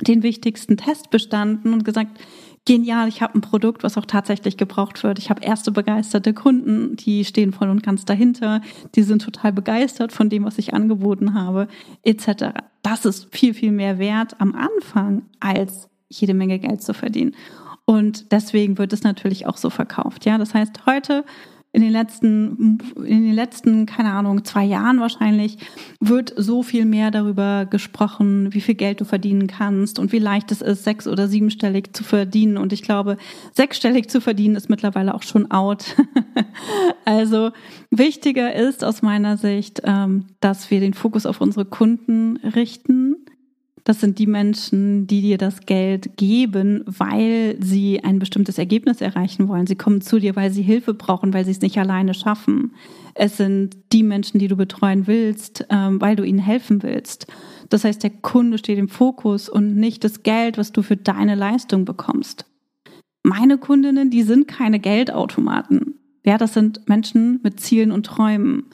den 0.00 0.22
wichtigsten 0.22 0.76
Test 0.76 1.10
bestanden 1.10 1.72
und 1.72 1.84
gesagt, 1.84 2.18
genial, 2.64 3.08
ich 3.08 3.22
habe 3.22 3.38
ein 3.38 3.40
Produkt, 3.40 3.82
was 3.82 3.96
auch 3.96 4.06
tatsächlich 4.06 4.56
gebraucht 4.56 5.02
wird. 5.02 5.18
Ich 5.18 5.30
habe 5.30 5.44
erste 5.44 5.72
begeisterte 5.72 6.34
Kunden, 6.34 6.96
die 6.96 7.24
stehen 7.24 7.52
voll 7.52 7.68
und 7.68 7.82
ganz 7.82 8.04
dahinter, 8.04 8.60
die 8.94 9.02
sind 9.02 9.22
total 9.22 9.52
begeistert 9.52 10.12
von 10.12 10.28
dem, 10.28 10.44
was 10.44 10.58
ich 10.58 10.74
angeboten 10.74 11.34
habe, 11.34 11.68
etc. 12.02 12.54
Das 12.82 13.04
ist 13.04 13.34
viel, 13.34 13.54
viel 13.54 13.72
mehr 13.72 13.98
wert 13.98 14.40
am 14.40 14.54
Anfang, 14.54 15.22
als 15.40 15.88
jede 16.08 16.34
Menge 16.34 16.58
Geld 16.58 16.82
zu 16.82 16.94
verdienen. 16.94 17.34
Und 17.84 18.30
deswegen 18.32 18.78
wird 18.78 18.92
es 18.92 19.02
natürlich 19.02 19.46
auch 19.46 19.56
so 19.56 19.70
verkauft. 19.70 20.24
Ja, 20.24 20.38
das 20.38 20.54
heißt, 20.54 20.86
heute 20.86 21.24
in 21.74 21.80
den 21.80 21.90
letzten, 21.90 22.78
in 22.96 23.24
den 23.24 23.32
letzten, 23.32 23.86
keine 23.86 24.12
Ahnung, 24.12 24.44
zwei 24.44 24.64
Jahren 24.64 25.00
wahrscheinlich, 25.00 25.56
wird 26.00 26.34
so 26.36 26.62
viel 26.62 26.84
mehr 26.84 27.10
darüber 27.10 27.64
gesprochen, 27.64 28.52
wie 28.52 28.60
viel 28.60 28.74
Geld 28.74 29.00
du 29.00 29.06
verdienen 29.06 29.46
kannst 29.46 29.98
und 29.98 30.12
wie 30.12 30.18
leicht 30.18 30.52
es 30.52 30.60
ist, 30.60 30.84
sechs- 30.84 31.08
oder 31.08 31.28
siebenstellig 31.28 31.94
zu 31.94 32.04
verdienen. 32.04 32.58
Und 32.58 32.74
ich 32.74 32.82
glaube, 32.82 33.16
sechsstellig 33.52 34.10
zu 34.10 34.20
verdienen 34.20 34.54
ist 34.54 34.68
mittlerweile 34.68 35.14
auch 35.14 35.22
schon 35.22 35.50
out. 35.50 35.96
also 37.06 37.52
wichtiger 37.90 38.54
ist 38.54 38.84
aus 38.84 39.00
meiner 39.00 39.38
Sicht, 39.38 39.80
ähm, 39.84 40.26
dass 40.40 40.70
wir 40.70 40.80
den 40.80 40.92
Fokus 40.92 41.24
auf 41.24 41.40
unsere 41.40 41.64
Kunden 41.64 42.36
richten 42.36 43.16
das 43.84 44.00
sind 44.00 44.18
die 44.18 44.26
Menschen, 44.26 45.06
die 45.06 45.22
dir 45.22 45.38
das 45.38 45.60
Geld 45.66 46.16
geben, 46.16 46.84
weil 46.86 47.56
sie 47.60 48.02
ein 48.04 48.20
bestimmtes 48.20 48.58
Ergebnis 48.58 49.00
erreichen 49.00 49.48
wollen. 49.48 49.66
Sie 49.66 49.76
kommen 49.76 50.00
zu 50.00 50.20
dir, 50.20 50.36
weil 50.36 50.52
sie 50.52 50.62
Hilfe 50.62 50.94
brauchen, 50.94 51.34
weil 51.34 51.44
sie 51.44 51.50
es 51.50 51.60
nicht 51.60 51.78
alleine 51.78 52.14
schaffen. 52.14 52.74
Es 53.14 53.36
sind 53.36 53.76
die 53.92 54.04
Menschen, 54.04 54.38
die 54.38 54.48
du 54.48 54.56
betreuen 54.56 55.06
willst, 55.06 55.66
ähm, 55.68 56.00
weil 56.00 56.14
du 56.14 56.22
ihnen 56.22 56.38
helfen 56.38 56.82
willst. 56.82 57.26
Das 57.70 57.84
heißt, 57.84 58.02
der 58.02 58.10
Kunde 58.10 58.58
steht 58.58 58.78
im 58.78 58.88
Fokus 58.88 59.48
und 59.48 59.74
nicht 59.76 60.04
das 60.04 60.22
Geld, 60.22 60.58
was 60.58 60.72
du 60.72 60.82
für 60.82 60.96
deine 60.96 61.34
Leistung 61.34 61.84
bekommst. 61.84 62.46
Meine 63.24 63.58
Kundinnen, 63.58 64.10
die 64.10 64.22
sind 64.22 64.46
keine 64.46 64.78
Geldautomaten. 64.78 65.98
Ja, 66.24 66.38
das 66.38 66.54
sind 66.54 66.88
Menschen 66.88 67.40
mit 67.42 67.58
Zielen 67.58 67.90
und 67.90 68.06
Träumen 68.06 68.66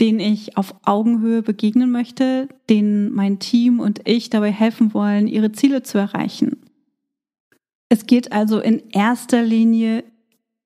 denen 0.00 0.20
ich 0.20 0.56
auf 0.56 0.74
Augenhöhe 0.84 1.42
begegnen 1.42 1.90
möchte, 1.90 2.48
denen 2.68 3.12
mein 3.12 3.38
Team 3.38 3.80
und 3.80 4.06
ich 4.06 4.30
dabei 4.30 4.52
helfen 4.52 4.92
wollen, 4.94 5.26
ihre 5.26 5.52
Ziele 5.52 5.82
zu 5.82 5.98
erreichen. 5.98 6.62
Es 7.88 8.06
geht 8.06 8.32
also 8.32 8.60
in 8.60 8.82
erster 8.90 9.42
Linie 9.42 10.04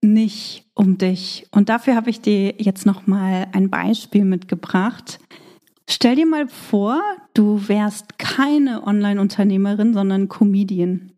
nicht 0.02 0.64
um 0.75 0.99
dich. 0.99 1.46
Und 1.50 1.68
dafür 1.68 1.94
habe 1.94 2.10
ich 2.10 2.20
dir 2.20 2.54
jetzt 2.58 2.87
noch 2.87 3.06
mal 3.06 3.49
ein 3.52 3.68
Beispiel 3.68 4.25
mitgebracht. 4.25 5.20
Stell 5.88 6.16
dir 6.16 6.26
mal 6.26 6.49
vor, 6.49 7.02
du 7.34 7.68
wärst 7.68 8.18
keine 8.18 8.87
Online-Unternehmerin, 8.87 9.92
sondern 9.92 10.28
Comedian. 10.28 11.12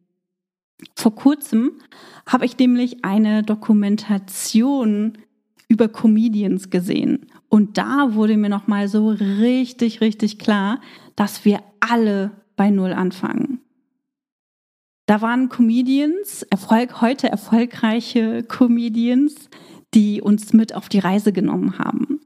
Vor 0.96 1.14
kurzem 1.14 1.72
habe 2.26 2.44
ich 2.44 2.58
nämlich 2.58 3.04
eine 3.04 3.42
Dokumentation 3.42 5.18
über 5.68 5.88
Comedians 5.88 6.70
gesehen. 6.70 7.26
Und 7.52 7.76
da 7.76 8.14
wurde 8.14 8.38
mir 8.38 8.48
nochmal 8.48 8.88
so 8.88 9.10
richtig, 9.10 10.00
richtig 10.00 10.38
klar, 10.38 10.80
dass 11.16 11.44
wir 11.44 11.62
alle 11.80 12.30
bei 12.56 12.70
Null 12.70 12.94
anfangen. 12.94 13.60
Da 15.04 15.20
waren 15.20 15.50
Comedians, 15.50 16.44
Erfolg, 16.44 17.02
heute 17.02 17.28
erfolgreiche 17.28 18.42
Comedians, 18.42 19.50
die 19.92 20.22
uns 20.22 20.54
mit 20.54 20.74
auf 20.74 20.88
die 20.88 21.00
Reise 21.00 21.34
genommen 21.34 21.78
haben, 21.78 22.20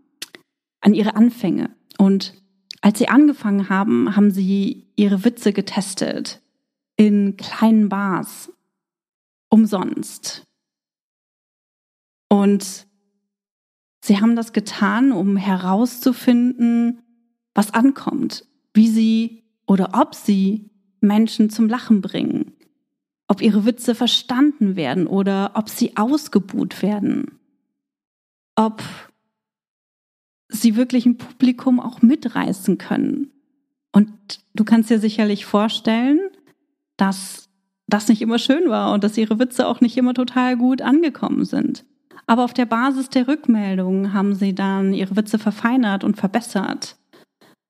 an 0.80 0.94
ihre 0.94 1.16
Anfänge. 1.16 1.70
Und 1.98 2.34
als 2.80 3.00
sie 3.00 3.08
angefangen 3.08 3.68
haben, 3.68 4.14
haben 4.14 4.30
sie 4.30 4.86
ihre 4.94 5.24
Witze 5.24 5.52
getestet 5.52 6.40
in 6.96 7.36
kleinen 7.36 7.88
Bars, 7.88 8.52
umsonst. 9.50 10.44
Und 12.28 12.86
sie 14.06 14.20
haben 14.20 14.36
das 14.36 14.52
getan, 14.52 15.12
um 15.12 15.36
herauszufinden, 15.36 17.00
was 17.54 17.74
ankommt, 17.74 18.44
wie 18.74 18.88
sie 18.88 19.44
oder 19.66 19.90
ob 19.94 20.14
sie 20.14 20.70
Menschen 21.00 21.50
zum 21.50 21.68
Lachen 21.68 22.00
bringen, 22.00 22.52
ob 23.28 23.42
ihre 23.42 23.64
Witze 23.64 23.94
verstanden 23.94 24.76
werden 24.76 25.06
oder 25.06 25.52
ob 25.54 25.68
sie 25.68 25.96
ausgebuht 25.96 26.82
werden, 26.82 27.38
ob 28.54 28.82
sie 30.48 30.76
wirklich 30.76 31.06
ein 31.06 31.18
Publikum 31.18 31.80
auch 31.80 32.02
mitreißen 32.02 32.78
können. 32.78 33.32
Und 33.92 34.12
du 34.54 34.64
kannst 34.64 34.90
dir 34.90 35.00
sicherlich 35.00 35.46
vorstellen, 35.46 36.20
dass 36.96 37.48
das 37.88 38.08
nicht 38.08 38.22
immer 38.22 38.38
schön 38.38 38.68
war 38.68 38.92
und 38.92 39.04
dass 39.04 39.16
ihre 39.16 39.38
Witze 39.38 39.66
auch 39.66 39.80
nicht 39.80 39.96
immer 39.96 40.14
total 40.14 40.56
gut 40.56 40.82
angekommen 40.82 41.44
sind. 41.44 41.84
Aber 42.26 42.44
auf 42.44 42.52
der 42.52 42.66
Basis 42.66 43.08
der 43.08 43.28
Rückmeldungen 43.28 44.12
haben 44.12 44.34
sie 44.34 44.54
dann 44.54 44.92
ihre 44.92 45.16
Witze 45.16 45.38
verfeinert 45.38 46.02
und 46.02 46.16
verbessert, 46.16 46.96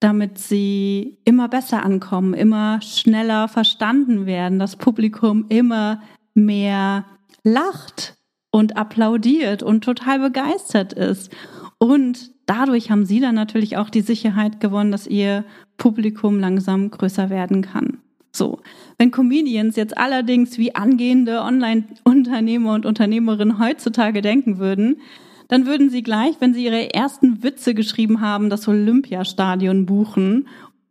damit 0.00 0.38
sie 0.38 1.18
immer 1.24 1.48
besser 1.48 1.84
ankommen, 1.84 2.32
immer 2.32 2.80
schneller 2.80 3.48
verstanden 3.48 4.24
werden, 4.24 4.58
das 4.58 4.76
Publikum 4.76 5.46
immer 5.50 6.02
mehr 6.34 7.04
lacht 7.42 8.14
und 8.50 8.76
applaudiert 8.76 9.62
und 9.62 9.84
total 9.84 10.20
begeistert 10.20 10.94
ist. 10.94 11.30
Und 11.78 12.30
dadurch 12.46 12.90
haben 12.90 13.04
sie 13.04 13.20
dann 13.20 13.34
natürlich 13.34 13.76
auch 13.76 13.90
die 13.90 14.00
Sicherheit 14.00 14.60
gewonnen, 14.60 14.92
dass 14.92 15.06
ihr 15.06 15.44
Publikum 15.76 16.40
langsam 16.40 16.90
größer 16.90 17.28
werden 17.28 17.60
kann. 17.60 17.98
So, 18.36 18.60
wenn 18.98 19.10
Comedians 19.10 19.76
jetzt 19.76 19.96
allerdings 19.96 20.58
wie 20.58 20.74
angehende 20.74 21.40
Online-Unternehmer 21.40 22.74
und 22.74 22.86
Unternehmerinnen 22.86 23.58
heutzutage 23.58 24.20
denken 24.22 24.58
würden, 24.58 25.00
dann 25.48 25.66
würden 25.66 25.90
sie 25.90 26.02
gleich, 26.02 26.36
wenn 26.40 26.54
sie 26.54 26.64
ihre 26.64 26.92
ersten 26.92 27.42
Witze 27.42 27.74
geschrieben 27.74 28.20
haben, 28.20 28.50
das 28.50 28.66
Olympiastadion 28.68 29.86
buchen 29.86 30.48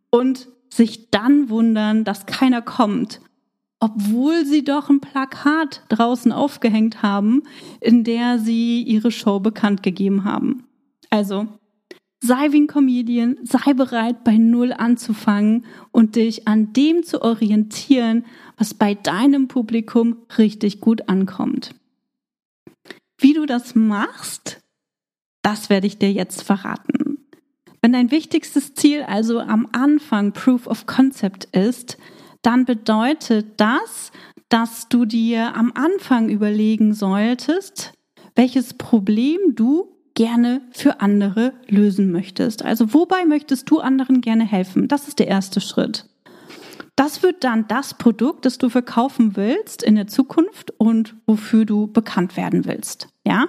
und 0.09 0.47
sich 0.69 1.11
dann 1.11 1.49
wundern, 1.49 2.03
dass 2.03 2.25
keiner 2.25 2.61
kommt, 2.61 3.21
obwohl 3.79 4.45
sie 4.45 4.63
doch 4.63 4.89
ein 4.89 5.01
Plakat 5.01 5.83
draußen 5.89 6.31
aufgehängt 6.31 7.01
haben, 7.01 7.43
in 7.81 8.03
der 8.03 8.39
sie 8.39 8.81
ihre 8.81 9.11
Show 9.11 9.39
bekannt 9.39 9.83
gegeben 9.83 10.23
haben. 10.23 10.63
Also, 11.09 11.47
sei 12.25 12.51
wie 12.51 12.61
ein 12.61 12.67
Comedian, 12.67 13.37
sei 13.43 13.73
bereit, 13.73 14.23
bei 14.23 14.37
Null 14.37 14.73
anzufangen 14.73 15.65
und 15.91 16.15
dich 16.15 16.47
an 16.47 16.73
dem 16.73 17.03
zu 17.03 17.21
orientieren, 17.21 18.25
was 18.57 18.73
bei 18.73 18.95
deinem 18.95 19.47
Publikum 19.47 20.17
richtig 20.37 20.81
gut 20.81 21.07
ankommt. 21.07 21.75
Wie 23.17 23.33
du 23.33 23.45
das 23.45 23.75
machst, 23.75 24.61
das 25.41 25.69
werde 25.69 25.87
ich 25.87 25.97
dir 25.97 26.11
jetzt 26.11 26.43
verraten. 26.43 27.19
Wenn 27.81 27.93
dein 27.93 28.11
wichtigstes 28.11 28.73
Ziel 28.73 29.03
also 29.03 29.39
am 29.39 29.67
Anfang 29.71 30.33
Proof 30.33 30.67
of 30.67 30.87
Concept 30.87 31.45
ist, 31.55 31.97
dann 32.41 32.65
bedeutet 32.65 33.45
das, 33.57 34.11
dass 34.49 34.89
du 34.89 35.05
dir 35.05 35.55
am 35.55 35.71
Anfang 35.75 36.29
überlegen 36.29 36.93
solltest, 36.93 37.93
welches 38.35 38.73
Problem 38.73 39.39
du 39.55 39.94
gerne 40.15 40.61
für 40.71 41.01
andere 41.01 41.53
lösen 41.67 42.11
möchtest. 42.11 42.65
Also 42.65 42.93
wobei 42.93 43.25
möchtest 43.25 43.69
du 43.69 43.79
anderen 43.79 44.21
gerne 44.21 44.45
helfen? 44.45 44.87
Das 44.87 45.07
ist 45.07 45.19
der 45.19 45.27
erste 45.27 45.61
Schritt. 45.61 46.05
Das 46.95 47.23
wird 47.23 47.43
dann 47.43 47.67
das 47.67 47.93
Produkt, 47.93 48.45
das 48.45 48.57
du 48.57 48.69
verkaufen 48.69 49.35
willst 49.35 49.83
in 49.83 49.95
der 49.95 50.07
Zukunft 50.07 50.73
und 50.77 51.15
wofür 51.25 51.65
du 51.65 51.87
bekannt 51.87 52.37
werden 52.37 52.65
willst. 52.65 53.09
Ja? 53.25 53.47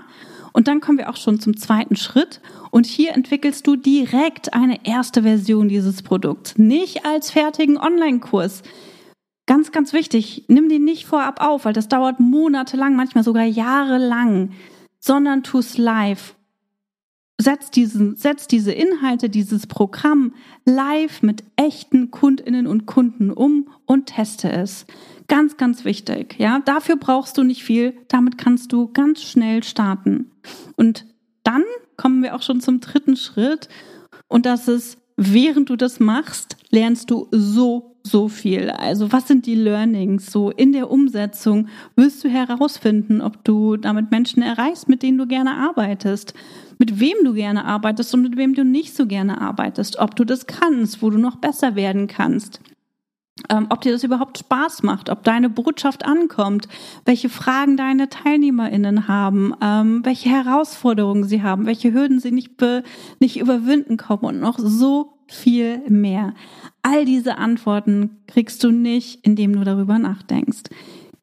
Und 0.53 0.69
dann 0.69 0.81
kommen 0.81 0.99
wir 0.99 1.11
auch 1.11 1.17
schon 1.17 1.39
zum 1.39 1.57
zweiten 1.57 1.97
Schritt. 1.97 2.41
Und 2.71 2.87
hier 2.87 3.13
entwickelst 3.13 3.67
du 3.67 3.77
direkt 3.77 4.55
eine 4.55 4.85
erste 4.85 5.23
Version 5.23 5.69
dieses 5.69 6.03
Produkts. 6.03 6.59
Nicht 6.59 7.07
als 7.07 7.31
fertigen 7.31 7.79
Online-Kurs. 7.79 8.63
Ganz, 9.47 9.71
ganz 9.71 9.93
wichtig. 9.93 10.45
Nimm 10.49 10.69
den 10.69 10.83
nicht 10.83 11.07
vorab 11.07 11.41
auf, 11.41 11.67
weil 11.67 11.73
das 11.73 11.89
dauert 11.89 12.19
monatelang, 12.19 12.97
manchmal 12.97 13.23
sogar 13.23 13.45
jahrelang, 13.45 14.53
sondern 14.99 15.45
tu 15.45 15.59
es 15.59 15.79
live 15.79 16.36
setz, 17.39 17.71
diesen, 17.71 18.17
setz 18.17 18.47
diese 18.49 18.73
Inhalte, 18.73 19.29
dieses 19.29 19.67
Programm 19.67 20.35
live 20.65 21.23
mit 21.23 21.45
echten 21.57 22.11
Kundinnen 22.11 22.67
und 22.67 22.87
Kunden 22.87 23.31
um 23.31 23.69
und 23.85 24.07
teste 24.07 24.51
es. 24.51 24.87
Ganz, 25.29 25.57
ganz 25.57 25.85
wichtig. 25.85 26.37
Ja, 26.39 26.61
dafür 26.65 26.97
brauchst 26.97 27.37
du 27.37 27.43
nicht 27.43 27.65
viel. 27.65 27.97
Damit 28.09 28.39
kannst 28.39 28.73
du 28.73 28.93
ganz 28.93 29.23
schnell 29.23 29.63
starten. 29.63 30.31
Und 30.77 31.05
dann 31.43 31.65
kommen 31.97 32.23
wir 32.23 32.35
auch 32.35 32.43
schon 32.43 32.61
zum 32.61 32.81
dritten 32.81 33.17
Schritt. 33.17 33.69
Und 34.29 34.47
das 34.47 34.69
ist, 34.69 34.99
während 35.17 35.69
du 35.69 35.77
das 35.77 36.01
machst, 36.01 36.57
lernst 36.71 37.11
du 37.11 37.29
so, 37.33 37.96
so 38.11 38.29
viel. 38.29 38.71
Also 38.71 39.13
was 39.13 39.29
sind 39.29 39.47
die 39.47 39.55
Learnings? 39.55 40.31
So 40.33 40.51
in 40.51 40.73
der 40.73 40.91
Umsetzung 40.91 41.69
wirst 41.95 42.25
du 42.25 42.29
herausfinden, 42.29 43.21
ob 43.21 43.45
du 43.45 43.77
damit 43.77 44.11
Menschen 44.11 44.43
erreichst, 44.43 44.89
mit 44.89 45.03
denen 45.03 45.19
du 45.19 45.27
gerne 45.27 45.57
arbeitest 45.57 46.35
mit 46.79 47.01
wem 47.01 47.17
du 47.25 47.33
gerne 47.33 47.65
arbeitest 47.65 48.15
und 48.15 48.23
mit 48.23 48.37
wem 48.37 48.55
du 48.55 48.65
nicht 48.65 48.95
so 48.95 49.07
gerne 49.07 49.41
arbeitest, 49.41 49.99
ob 49.99 50.17
du 50.17 50.25
das 50.25 50.47
kannst, 50.47 51.03
wo 51.03 51.11
du 51.11 51.19
noch 51.19 51.37
besser 51.37 51.75
werden 51.75 52.07
kannst. 52.07 52.61
Ähm, 53.51 53.67
ob 53.69 53.83
dir 53.83 53.93
das 53.93 54.03
überhaupt 54.03 54.39
Spaß 54.39 54.83
macht, 54.83 55.11
ob 55.11 55.23
deine 55.23 55.51
Botschaft 55.51 56.07
ankommt, 56.07 56.69
welche 57.05 57.29
Fragen 57.29 57.77
deine 57.77 58.09
TeilnehmerInnen 58.09 59.09
haben, 59.09 59.53
ähm, 59.61 60.01
welche 60.05 60.31
Herausforderungen 60.31 61.25
sie 61.25 61.43
haben, 61.43 61.67
welche 61.67 61.93
Hürden 61.93 62.19
sie 62.19 62.33
nicht, 62.33 62.57
be, 62.57 62.83
nicht 63.21 63.39
überwinden 63.39 63.99
kommen 63.99 64.25
und 64.25 64.41
noch 64.41 64.59
so 64.59 65.16
viel 65.29 65.79
mehr. 65.89 66.35
All 66.83 67.05
diese 67.05 67.39
Antworten 67.39 68.19
kriegst 68.27 68.63
du 68.63 68.71
nicht, 68.71 69.25
indem 69.25 69.55
du 69.55 69.65
darüber 69.65 69.99
nachdenkst. 69.99 70.65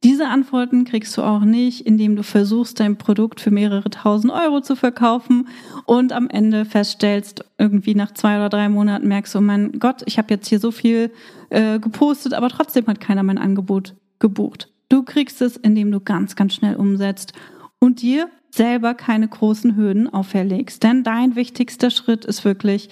Diese 0.03 0.27
Antworten 0.27 0.83
kriegst 0.83 1.15
du 1.15 1.21
auch 1.21 1.45
nicht, 1.45 1.85
indem 1.85 2.17
du 2.17 2.23
versuchst, 2.23 2.81
dein 2.81 2.97
Produkt 2.97 3.39
für 3.39 3.51
mehrere 3.51 3.89
tausend 3.89 4.33
Euro 4.33 4.59
zu 4.59 4.75
verkaufen 4.75 5.47
und 5.85 6.11
am 6.11 6.29
Ende 6.29 6.65
feststellst, 6.65 7.45
irgendwie 7.57 7.95
nach 7.95 8.13
zwei 8.13 8.35
oder 8.35 8.49
drei 8.49 8.67
Monaten 8.67 9.07
merkst 9.07 9.33
du, 9.33 9.37
oh 9.37 9.41
mein 9.41 9.79
Gott, 9.79 10.03
ich 10.05 10.17
habe 10.17 10.33
jetzt 10.33 10.47
hier 10.47 10.59
so 10.59 10.71
viel 10.71 11.11
äh, 11.51 11.79
gepostet, 11.79 12.33
aber 12.33 12.49
trotzdem 12.49 12.85
hat 12.87 12.99
keiner 12.99 13.23
mein 13.23 13.37
Angebot 13.37 13.95
gebucht. 14.19 14.69
Du 14.89 15.03
kriegst 15.03 15.41
es, 15.41 15.55
indem 15.55 15.89
du 15.89 16.01
ganz, 16.01 16.35
ganz 16.35 16.53
schnell 16.53 16.75
umsetzt 16.75 17.31
und 17.79 18.01
dir 18.01 18.29
selber 18.51 18.93
keine 18.95 19.27
großen 19.27 19.77
Hürden 19.77 20.13
auferlegst. 20.13 20.83
Denn 20.83 21.03
dein 21.03 21.37
wichtigster 21.37 21.89
Schritt 21.89 22.25
ist 22.25 22.43
wirklich 22.45 22.89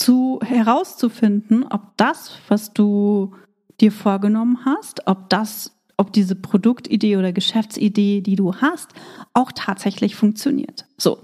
zu 0.00 0.40
herauszufinden, 0.42 1.66
ob 1.68 1.96
das, 1.98 2.38
was 2.48 2.72
du 2.72 3.34
dir 3.80 3.92
vorgenommen 3.92 4.64
hast, 4.64 5.06
ob 5.06 5.28
das 5.28 5.76
ob 5.96 6.14
diese 6.14 6.34
Produktidee 6.34 7.18
oder 7.18 7.30
Geschäftsidee, 7.30 8.22
die 8.22 8.34
du 8.34 8.54
hast, 8.54 8.88
auch 9.34 9.52
tatsächlich 9.54 10.16
funktioniert. 10.16 10.86
So. 10.96 11.18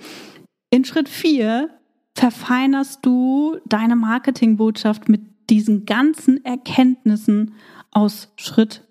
In 0.69 0.85
Schritt 0.85 1.09
vier 1.09 1.71
verfeinerst 2.15 2.99
du 3.01 3.57
deine 3.65 3.97
Marketingbotschaft 3.97 5.09
mit 5.09 5.23
diesen 5.49 5.87
ganzen 5.87 6.45
Erkenntnissen 6.45 7.55
aus 7.91 8.29
Schritt 8.37 8.83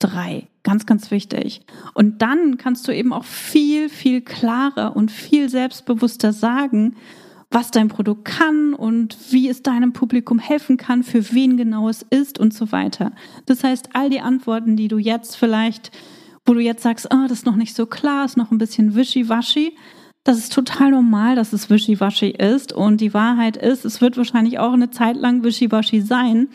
drei. 0.00 0.48
Ganz, 0.64 0.84
ganz 0.84 1.12
wichtig. 1.12 1.60
Und 1.94 2.22
dann 2.22 2.58
kannst 2.58 2.88
du 2.88 2.92
eben 2.92 3.12
auch 3.12 3.24
viel, 3.24 3.88
viel 3.88 4.22
klarer 4.22 4.96
und 4.96 5.12
viel 5.12 5.48
selbstbewusster 5.48 6.32
sagen, 6.32 6.96
was 7.50 7.70
dein 7.70 7.88
Produkt 7.88 8.24
kann 8.24 8.74
und 8.74 9.16
wie 9.30 9.48
es 9.48 9.62
deinem 9.62 9.92
Publikum 9.92 10.38
helfen 10.38 10.76
kann, 10.76 11.02
für 11.02 11.32
wen 11.32 11.56
genau 11.56 11.88
es 11.88 12.02
ist 12.08 12.38
und 12.38 12.54
so 12.54 12.70
weiter. 12.70 13.12
Das 13.46 13.64
heißt, 13.64 13.90
all 13.94 14.08
die 14.08 14.20
Antworten, 14.20 14.76
die 14.76 14.88
du 14.88 14.98
jetzt 14.98 15.36
vielleicht, 15.36 15.90
wo 16.44 16.54
du 16.54 16.60
jetzt 16.60 16.82
sagst, 16.82 17.08
oh, 17.12 17.22
das 17.22 17.38
ist 17.38 17.46
noch 17.46 17.56
nicht 17.56 17.74
so 17.74 17.86
klar, 17.86 18.24
ist 18.24 18.36
noch 18.36 18.52
ein 18.52 18.58
bisschen 18.58 18.94
wischiwaschi, 18.94 19.76
das 20.22 20.38
ist 20.38 20.52
total 20.52 20.90
normal, 20.90 21.34
dass 21.34 21.52
es 21.52 21.70
wischiwaschi 21.70 22.30
ist. 22.30 22.72
Und 22.72 23.00
die 23.00 23.14
Wahrheit 23.14 23.56
ist, 23.56 23.84
es 23.84 24.00
wird 24.00 24.16
wahrscheinlich 24.16 24.58
auch 24.58 24.74
eine 24.74 24.90
Zeit 24.90 25.16
lang 25.16 25.42
wischiwaschi 25.42 26.02
sein 26.02 26.48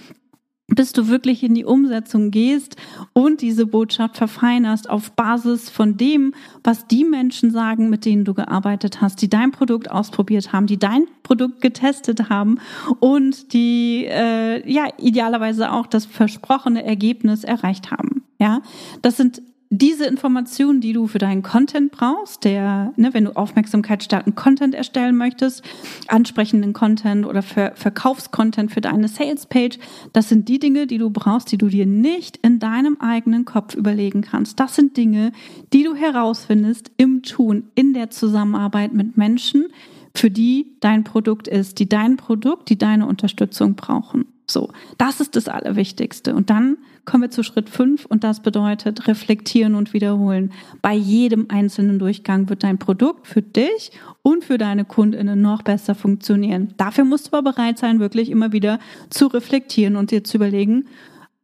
bis 0.68 0.94
du 0.94 1.08
wirklich 1.08 1.44
in 1.44 1.54
die 1.54 1.66
Umsetzung 1.66 2.32
gehst 2.32 2.76
und 3.14 3.42
diese 3.42 3.68
Botschaft 3.68 4.18
verfeinerst 4.18 4.90
auf 4.90 5.12
Basis 5.12 5.70
von 5.70 5.96
dem, 5.98 6.34
was 6.64 6.88
die 6.88 7.04
Menschen 7.04 7.52
sagen, 7.52 7.90
mit 7.90 8.06
denen 8.06 8.26
du 8.26 8.34
gearbeitet 8.34 9.02
hast, 9.02 9.22
die 9.22 9.30
dein 9.30 9.52
Produkt 9.52 9.92
ausprobiert 9.92 10.54
haben, 10.54 10.66
die 10.66 10.80
dein 10.80 11.06
Produkt 11.22 11.62
getestet 11.62 12.30
haben 12.30 12.60
und 13.00 13.54
die 13.54 14.06
äh, 14.06 14.70
ja 14.70 14.88
idealerweise 14.98 15.72
auch 15.72 15.86
das 15.86 16.06
versprochene 16.06 16.84
Ergebnis 16.84 17.44
erreicht 17.44 17.92
haben. 17.92 18.24
Ja, 18.40 18.62
das 19.02 19.18
sind 19.18 19.42
diese 19.70 20.06
Informationen, 20.06 20.80
die 20.80 20.94
du 20.94 21.08
für 21.08 21.18
deinen 21.18 21.42
Content 21.42 21.92
brauchst, 21.92 22.44
der, 22.44 22.94
ne, 22.98 23.14
wenn 23.14 23.26
du 23.26 23.36
aufmerksamkeitsstarken 23.36 24.36
Content 24.36 24.76
erstellen 24.76 25.18
möchtest, 25.18 25.64
ansprechenden 26.08 26.74
Content 26.74 27.26
oder 27.26 27.42
für 27.42 27.72
Verkaufscontent 27.76 28.72
für 28.72 28.82
deine 28.82 29.08
Salespage, 29.08 29.80
das 30.14 30.30
sind 30.30 30.48
die 30.48 30.60
Dinge, 30.60 30.88
die 30.88 30.98
du 30.98 31.10
brauchst, 31.10 31.52
die 31.52 31.58
du 31.58 31.68
dir 31.68 31.86
nicht 31.86 32.38
in 32.38 32.60
deinem 32.60 32.98
eigenen 33.00 33.46
Kopf 33.46 33.76
überlegen 33.76 34.22
kannst. 34.22 34.60
Das 34.60 34.76
sind 34.76 34.98
Dinge, 34.98 35.32
die 35.74 35.84
du 35.84 35.96
herausfindest 35.96 36.92
im 36.98 37.24
Tun, 37.24 37.64
in 37.74 37.94
der 37.94 38.10
Zusammenarbeit 38.12 38.94
mit 38.94 39.18
Menschen, 39.18 39.66
für 40.14 40.32
die 40.32 40.78
dein 40.80 41.04
Produkt 41.04 41.48
ist, 41.48 41.80
die 41.80 41.90
dein 41.90 42.18
Produkt, 42.18 42.70
die 42.70 42.78
deine 42.78 43.08
Unterstützung 43.08 43.76
brauchen. 43.76 44.26
So, 44.48 44.72
das 44.98 45.20
ist 45.20 45.36
das 45.36 45.48
Allerwichtigste. 45.48 46.36
Und 46.36 46.50
dann 46.50 46.78
kommen 47.06 47.24
wir 47.24 47.32
zu 47.32 47.44
Schritt 47.44 47.70
fünf 47.70 48.06
und 48.06 48.24
das 48.24 48.42
bedeutet 48.42 49.08
reflektieren 49.08 49.76
und 49.76 49.94
wiederholen. 49.94 50.52
Bei 50.82 50.94
jedem 50.94 51.48
einzelnen 51.50 52.00
Durchgang 52.00 52.50
wird 52.50 52.64
dein 52.64 52.80
Produkt 52.80 53.28
für 53.28 53.42
dich 53.42 53.92
und 54.22 54.44
für 54.44 54.58
deine 54.58 54.86
Kundinnen 54.86 55.42
noch 55.42 55.62
besser 55.62 55.96
funktionieren. 55.96 56.74
Dafür 56.78 57.06
musst 57.06 57.28
du 57.28 57.38
aber 57.38 57.52
bereit 57.52 57.78
sein, 57.78 58.00
wirklich 58.00 58.30
immer 58.30 58.52
wieder 58.52 58.80
zu 59.10 59.28
reflektieren 59.28 59.96
und 59.96 60.12
dir 60.12 60.24
zu 60.24 60.38
überlegen, 60.38 60.86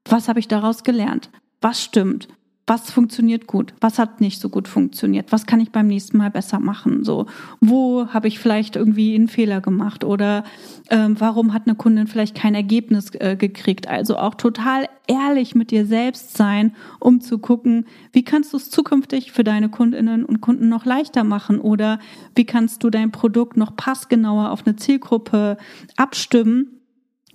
was 0.05 0.27
habe 0.27 0.39
ich 0.39 0.47
daraus 0.47 0.83
gelernt? 0.83 1.29
Was 1.61 1.83
stimmt? 1.83 2.27
Was 2.67 2.91
funktioniert 2.91 3.47
gut, 3.47 3.73
was 3.81 3.97
hat 3.97 4.21
nicht 4.21 4.39
so 4.39 4.49
gut 4.49 4.67
funktioniert, 4.67 5.31
was 5.31 5.45
kann 5.45 5.59
ich 5.59 5.71
beim 5.71 5.87
nächsten 5.87 6.17
Mal 6.17 6.29
besser 6.29 6.59
machen, 6.59 7.03
so 7.03 7.25
wo 7.59 8.07
habe 8.07 8.27
ich 8.27 8.39
vielleicht 8.39 8.75
irgendwie 8.75 9.15
einen 9.15 9.27
Fehler 9.27 9.61
gemacht 9.61 10.03
oder 10.03 10.43
ähm, 10.89 11.19
warum 11.19 11.53
hat 11.53 11.63
eine 11.65 11.75
Kundin 11.75 12.07
vielleicht 12.07 12.35
kein 12.35 12.55
Ergebnis 12.55 13.11
äh, 13.15 13.35
gekriegt. 13.35 13.87
Also 13.87 14.17
auch 14.17 14.35
total 14.35 14.87
ehrlich 15.07 15.55
mit 15.55 15.71
dir 15.71 15.85
selbst 15.85 16.37
sein, 16.37 16.75
um 16.99 17.19
zu 17.19 17.39
gucken, 17.39 17.85
wie 18.13 18.23
kannst 18.23 18.53
du 18.53 18.57
es 18.57 18.69
zukünftig 18.69 19.31
für 19.31 19.43
deine 19.43 19.69
Kundinnen 19.69 20.23
und 20.23 20.41
Kunden 20.41 20.69
noch 20.69 20.85
leichter 20.85 21.23
machen 21.23 21.59
oder 21.59 21.99
wie 22.35 22.45
kannst 22.45 22.83
du 22.83 22.89
dein 22.89 23.11
Produkt 23.11 23.57
noch 23.57 23.75
passgenauer 23.75 24.51
auf 24.51 24.65
eine 24.65 24.75
Zielgruppe 24.75 25.57
abstimmen 25.97 26.80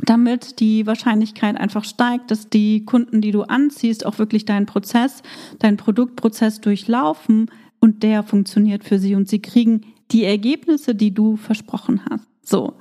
damit 0.00 0.60
die 0.60 0.86
Wahrscheinlichkeit 0.86 1.56
einfach 1.56 1.84
steigt, 1.84 2.30
dass 2.30 2.48
die 2.48 2.84
Kunden, 2.84 3.20
die 3.20 3.30
du 3.30 3.42
anziehst, 3.42 4.04
auch 4.04 4.18
wirklich 4.18 4.44
deinen 4.44 4.66
Prozess, 4.66 5.22
deinen 5.58 5.76
Produktprozess 5.76 6.60
durchlaufen 6.60 7.50
und 7.80 8.02
der 8.02 8.22
funktioniert 8.22 8.84
für 8.84 8.98
sie 8.98 9.14
und 9.14 9.28
sie 9.28 9.40
kriegen 9.40 9.82
die 10.10 10.24
Ergebnisse, 10.24 10.94
die 10.94 11.12
du 11.12 11.36
versprochen 11.36 12.02
hast. 12.10 12.26
So. 12.42 12.74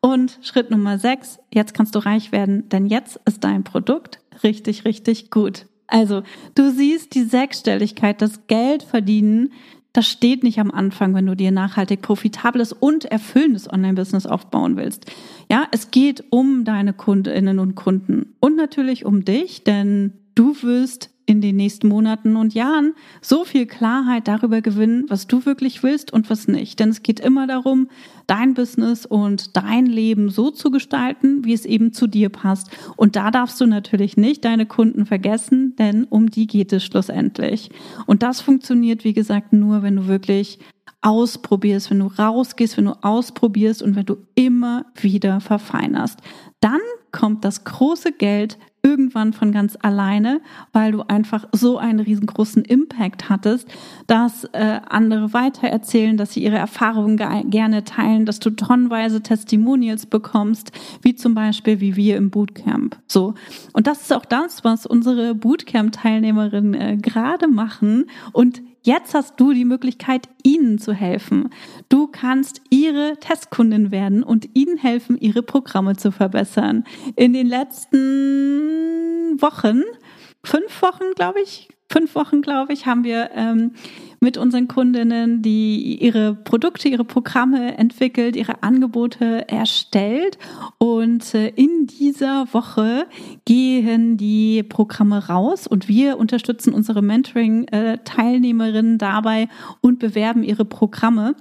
Und 0.00 0.38
Schritt 0.42 0.70
Nummer 0.70 0.98
sechs, 0.98 1.38
jetzt 1.52 1.74
kannst 1.74 1.94
du 1.94 1.98
reich 1.98 2.32
werden, 2.32 2.68
denn 2.70 2.86
jetzt 2.86 3.20
ist 3.26 3.44
dein 3.44 3.64
Produkt 3.64 4.20
richtig, 4.42 4.84
richtig 4.84 5.30
gut. 5.30 5.66
Also, 5.86 6.22
du 6.54 6.70
siehst 6.70 7.14
die 7.14 7.24
Sechsstelligkeit, 7.24 8.22
das 8.22 8.46
Geld 8.46 8.84
verdienen, 8.84 9.52
das 9.92 10.06
steht 10.06 10.42
nicht 10.44 10.60
am 10.60 10.70
Anfang, 10.70 11.14
wenn 11.14 11.26
du 11.26 11.34
dir 11.34 11.50
nachhaltig 11.50 12.02
profitables 12.02 12.72
und 12.72 13.04
erfüllendes 13.06 13.70
Online-Business 13.70 14.26
aufbauen 14.26 14.76
willst. 14.76 15.06
Ja, 15.50 15.66
es 15.72 15.90
geht 15.90 16.24
um 16.30 16.64
deine 16.64 16.92
Kundinnen 16.92 17.58
und 17.58 17.74
Kunden 17.74 18.34
und 18.40 18.56
natürlich 18.56 19.04
um 19.04 19.24
dich, 19.24 19.64
denn 19.64 20.12
du 20.34 20.54
wirst 20.62 21.09
in 21.30 21.40
den 21.40 21.54
nächsten 21.54 21.86
Monaten 21.86 22.34
und 22.34 22.54
Jahren 22.54 22.92
so 23.22 23.44
viel 23.44 23.64
Klarheit 23.66 24.26
darüber 24.26 24.62
gewinnen, 24.62 25.04
was 25.06 25.28
du 25.28 25.46
wirklich 25.46 25.84
willst 25.84 26.12
und 26.12 26.28
was 26.28 26.48
nicht. 26.48 26.80
Denn 26.80 26.88
es 26.88 27.04
geht 27.04 27.20
immer 27.20 27.46
darum, 27.46 27.86
dein 28.26 28.54
Business 28.54 29.06
und 29.06 29.56
dein 29.56 29.86
Leben 29.86 30.30
so 30.30 30.50
zu 30.50 30.72
gestalten, 30.72 31.44
wie 31.44 31.52
es 31.52 31.66
eben 31.66 31.92
zu 31.92 32.08
dir 32.08 32.30
passt. 32.30 32.70
Und 32.96 33.14
da 33.14 33.30
darfst 33.30 33.60
du 33.60 33.66
natürlich 33.66 34.16
nicht 34.16 34.44
deine 34.44 34.66
Kunden 34.66 35.06
vergessen, 35.06 35.76
denn 35.76 36.02
um 36.02 36.30
die 36.30 36.48
geht 36.48 36.72
es 36.72 36.82
schlussendlich. 36.82 37.70
Und 38.06 38.24
das 38.24 38.40
funktioniert, 38.40 39.04
wie 39.04 39.12
gesagt, 39.12 39.52
nur, 39.52 39.84
wenn 39.84 39.94
du 39.94 40.08
wirklich 40.08 40.58
ausprobierst, 41.00 41.92
wenn 41.92 42.00
du 42.00 42.06
rausgehst, 42.06 42.76
wenn 42.76 42.86
du 42.86 43.04
ausprobierst 43.04 43.84
und 43.84 43.94
wenn 43.94 44.06
du 44.06 44.16
immer 44.34 44.86
wieder 45.00 45.40
verfeinerst. 45.40 46.18
Dann 46.58 46.80
kommt 47.12 47.44
das 47.44 47.62
große 47.62 48.12
Geld 48.12 48.58
irgendwann 48.90 49.32
von 49.32 49.52
ganz 49.52 49.78
alleine, 49.80 50.40
weil 50.72 50.92
du 50.92 51.02
einfach 51.02 51.46
so 51.52 51.78
einen 51.78 52.00
riesengroßen 52.00 52.64
Impact 52.64 53.28
hattest, 53.28 53.68
dass 54.06 54.44
äh, 54.52 54.80
andere 54.88 55.32
weitererzählen, 55.32 56.16
dass 56.16 56.32
sie 56.32 56.42
ihre 56.42 56.56
Erfahrungen 56.56 57.16
gerne 57.50 57.84
teilen, 57.84 58.26
dass 58.26 58.40
du 58.40 58.50
tonnenweise 58.50 59.22
Testimonials 59.22 60.06
bekommst, 60.06 60.72
wie 61.02 61.14
zum 61.14 61.34
Beispiel 61.34 61.80
wie 61.80 61.94
wir 61.94 62.16
im 62.16 62.30
Bootcamp. 62.30 62.96
So 63.06 63.34
und 63.72 63.86
das 63.86 64.02
ist 64.02 64.12
auch 64.12 64.24
das, 64.24 64.64
was 64.64 64.86
unsere 64.86 65.34
Bootcamp-Teilnehmerinnen 65.34 66.74
äh, 66.74 66.96
gerade 66.96 67.46
machen 67.46 68.06
und 68.32 68.60
Jetzt 68.82 69.12
hast 69.14 69.38
du 69.38 69.52
die 69.52 69.66
Möglichkeit, 69.66 70.28
ihnen 70.42 70.78
zu 70.78 70.94
helfen. 70.94 71.50
Du 71.90 72.06
kannst 72.06 72.62
ihre 72.70 73.18
Testkundin 73.20 73.90
werden 73.90 74.22
und 74.22 74.48
ihnen 74.54 74.78
helfen, 74.78 75.18
ihre 75.18 75.42
Programme 75.42 75.96
zu 75.96 76.10
verbessern. 76.12 76.84
In 77.14 77.34
den 77.34 77.46
letzten 77.46 77.98
Wochen, 79.40 79.82
fünf 80.42 80.80
Wochen, 80.80 81.12
glaube 81.14 81.42
ich, 81.42 81.68
fünf 81.90 82.14
Wochen, 82.14 82.40
glaube 82.40 82.72
ich, 82.72 82.86
haben 82.86 83.02
wir 83.04 83.30
ähm, 83.34 83.72
mit 84.20 84.36
unseren 84.36 84.68
Kundinnen, 84.68 85.42
die 85.42 85.98
ihre 86.00 86.34
Produkte, 86.34 86.88
ihre 86.88 87.04
Programme 87.04 87.76
entwickelt, 87.78 88.36
ihre 88.36 88.62
Angebote 88.62 89.48
erstellt. 89.48 90.38
Und 90.78 91.34
äh, 91.34 91.48
in 91.48 91.86
dieser 91.86 92.46
Woche 92.52 93.06
gehen 93.44 94.16
die 94.16 94.62
Programme 94.62 95.26
raus 95.28 95.66
und 95.66 95.88
wir 95.88 96.18
unterstützen 96.18 96.72
unsere 96.74 97.02
Mentoring-Teilnehmerinnen 97.02 98.98
dabei 98.98 99.48
und 99.80 99.98
bewerben 99.98 100.44
ihre 100.44 100.64
Programme. 100.64 101.34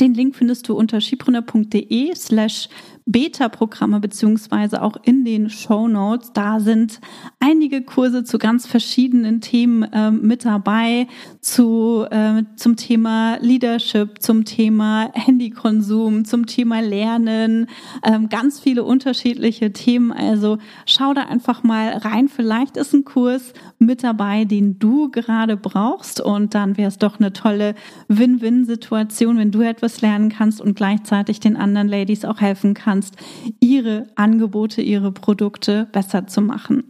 Den 0.00 0.14
Link 0.14 0.36
findest 0.36 0.68
du 0.68 0.74
unter 0.74 1.00
schiebrunner.de 1.00 2.14
slash 2.14 2.68
Beta-Programme 3.06 4.00
beziehungsweise 4.00 4.82
auch 4.82 4.96
in 5.02 5.24
den 5.24 5.50
Show 5.50 5.88
Notes. 5.88 6.32
Da 6.32 6.60
sind 6.60 7.00
einige 7.40 7.82
Kurse 7.82 8.22
zu 8.22 8.38
ganz 8.38 8.66
verschiedenen 8.66 9.40
Themen 9.40 9.82
äh, 9.82 10.10
mit 10.10 10.44
dabei, 10.44 11.08
zu, 11.40 12.06
äh, 12.10 12.44
zum 12.56 12.76
Thema 12.76 13.38
Leadership, 13.40 14.22
zum 14.22 14.44
Thema 14.44 15.10
Handykonsum, 15.14 16.24
zum 16.24 16.46
Thema 16.46 16.80
Lernen, 16.80 17.66
äh, 18.02 18.20
ganz 18.28 18.60
viele 18.60 18.84
unterschiedliche 18.84 19.72
Themen. 19.72 20.12
Also 20.12 20.58
schau 20.86 21.12
da 21.12 21.22
einfach 21.22 21.64
mal 21.64 21.88
rein. 21.98 22.28
Vielleicht 22.28 22.76
ist 22.76 22.92
ein 22.94 23.04
Kurs 23.04 23.52
mit 23.78 24.04
dabei, 24.04 24.44
den 24.44 24.78
du 24.78 25.10
gerade 25.10 25.56
brauchst 25.56 26.20
und 26.20 26.54
dann 26.54 26.76
wäre 26.76 26.88
es 26.88 26.98
doch 26.98 27.18
eine 27.18 27.32
tolle 27.32 27.74
Win-Win-Situation, 28.06 29.38
wenn 29.38 29.50
du 29.50 29.62
etwas 29.62 30.00
lernen 30.02 30.28
kannst 30.28 30.60
und 30.60 30.76
gleichzeitig 30.76 31.40
den 31.40 31.56
anderen 31.56 31.88
Ladies 31.88 32.24
auch 32.24 32.40
helfen 32.40 32.74
kannst 32.74 32.91
kannst, 32.92 33.16
ihre 33.58 34.06
Angebote, 34.16 34.82
ihre 34.82 35.12
Produkte 35.12 35.88
besser 35.92 36.26
zu 36.26 36.42
machen. 36.42 36.84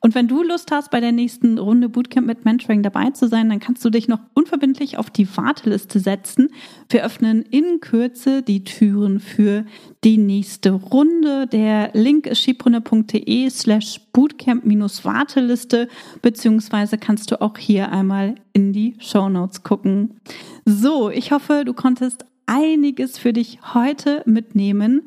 Und 0.00 0.14
wenn 0.14 0.28
du 0.28 0.42
Lust 0.42 0.70
hast, 0.72 0.90
bei 0.90 1.00
der 1.00 1.12
nächsten 1.12 1.58
Runde 1.58 1.88
Bootcamp 1.88 2.26
mit 2.26 2.44
Mentoring 2.44 2.82
dabei 2.82 3.10
zu 3.10 3.28
sein, 3.28 3.48
dann 3.48 3.60
kannst 3.60 3.84
du 3.84 3.90
dich 3.90 4.08
noch 4.08 4.20
unverbindlich 4.34 4.96
auf 4.96 5.10
die 5.10 5.28
Warteliste 5.36 6.00
setzen. 6.00 6.50
Wir 6.88 7.04
öffnen 7.04 7.42
in 7.42 7.80
Kürze 7.80 8.42
die 8.42 8.64
Türen 8.64 9.20
für 9.20 9.64
die 10.02 10.18
nächste 10.18 10.72
Runde. 10.72 11.46
Der 11.46 11.90
Link 11.92 12.26
ist 12.26 12.40
schiebrunder.de 12.40 13.50
slash 13.50 14.00
Bootcamp-Warteliste, 14.12 15.88
beziehungsweise 16.22 16.98
kannst 16.98 17.30
du 17.30 17.40
auch 17.40 17.58
hier 17.58 17.92
einmal 17.92 18.36
in 18.52 18.72
die 18.72 18.94
Show 18.98 19.28
Notes 19.28 19.62
gucken. 19.62 20.20
So, 20.64 21.10
ich 21.10 21.32
hoffe, 21.32 21.64
du 21.64 21.74
konntest 21.74 22.24
einiges 22.46 23.18
für 23.18 23.32
dich 23.32 23.60
heute 23.74 24.22
mitnehmen. 24.26 25.02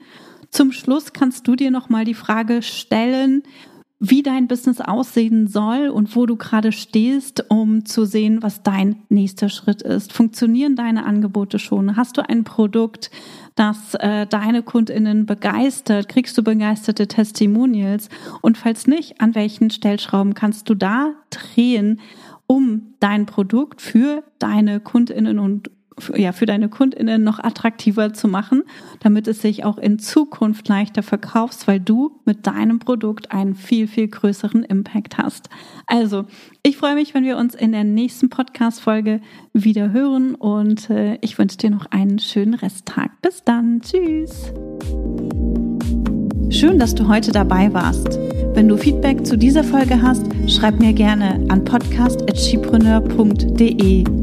Zum 0.53 0.71
Schluss 0.71 1.13
kannst 1.13 1.47
du 1.47 1.55
dir 1.55 1.71
noch 1.71 1.89
mal 1.89 2.05
die 2.05 2.13
Frage 2.13 2.61
stellen, 2.61 3.41
wie 3.99 4.21
dein 4.21 4.47
Business 4.47 4.81
aussehen 4.81 5.47
soll 5.47 5.87
und 5.87 6.15
wo 6.15 6.27
du 6.27 6.35
gerade 6.35 6.71
stehst, 6.71 7.49
um 7.49 7.85
zu 7.85 8.05
sehen, 8.05 8.43
was 8.43 8.61
dein 8.61 8.97
nächster 9.09 9.49
Schritt 9.49 9.81
ist. 9.81 10.13
Funktionieren 10.13 10.75
deine 10.75 11.05
Angebote 11.05 11.57
schon? 11.57 11.95
Hast 11.95 12.17
du 12.17 12.29
ein 12.29 12.43
Produkt, 12.43 13.09
das 13.55 13.95
äh, 13.95 14.27
deine 14.27 14.61
Kundinnen 14.61 15.25
begeistert? 15.25 16.07
Kriegst 16.07 16.37
du 16.37 16.43
begeisterte 16.43 17.07
Testimonials? 17.07 18.09
Und 18.43 18.59
falls 18.59 18.85
nicht, 18.85 19.21
an 19.21 19.33
welchen 19.33 19.71
Stellschrauben 19.71 20.35
kannst 20.35 20.69
du 20.69 20.75
da 20.75 21.15
drehen, 21.31 21.99
um 22.45 22.93
dein 22.99 23.25
Produkt 23.25 23.81
für 23.81 24.23
deine 24.37 24.79
Kundinnen 24.79 25.39
und 25.39 25.71
ja, 26.15 26.31
für 26.31 26.45
deine 26.45 26.69
KundInnen 26.69 27.23
noch 27.23 27.39
attraktiver 27.39 28.13
zu 28.13 28.27
machen, 28.27 28.63
damit 28.99 29.27
es 29.27 29.41
sich 29.41 29.63
auch 29.63 29.77
in 29.77 29.99
Zukunft 29.99 30.67
leichter 30.67 31.03
verkaufst, 31.03 31.67
weil 31.67 31.79
du 31.79 32.19
mit 32.25 32.47
deinem 32.47 32.79
Produkt 32.79 33.31
einen 33.31 33.55
viel, 33.55 33.87
viel 33.87 34.07
größeren 34.07 34.63
Impact 34.63 35.17
hast. 35.17 35.49
Also, 35.87 36.25
ich 36.63 36.77
freue 36.77 36.95
mich, 36.95 37.13
wenn 37.13 37.23
wir 37.23 37.37
uns 37.37 37.55
in 37.55 37.71
der 37.71 37.83
nächsten 37.83 38.29
Podcast-Folge 38.29 39.21
wieder 39.53 39.91
hören 39.91 40.35
und 40.35 40.89
äh, 40.89 41.17
ich 41.21 41.37
wünsche 41.37 41.57
dir 41.57 41.69
noch 41.69 41.85
einen 41.87 42.19
schönen 42.19 42.53
Resttag. 42.53 43.21
Bis 43.21 43.43
dann. 43.43 43.81
Tschüss. 43.81 44.53
Schön, 46.49 46.79
dass 46.79 46.95
du 46.95 47.07
heute 47.07 47.31
dabei 47.31 47.73
warst. 47.73 48.19
Wenn 48.53 48.67
du 48.67 48.77
Feedback 48.77 49.25
zu 49.25 49.37
dieser 49.37 49.63
Folge 49.63 50.01
hast, 50.01 50.25
schreib 50.47 50.79
mir 50.79 50.93
gerne 50.93 51.45
an 51.49 51.63
podcast.chipreneur.de 51.63 54.22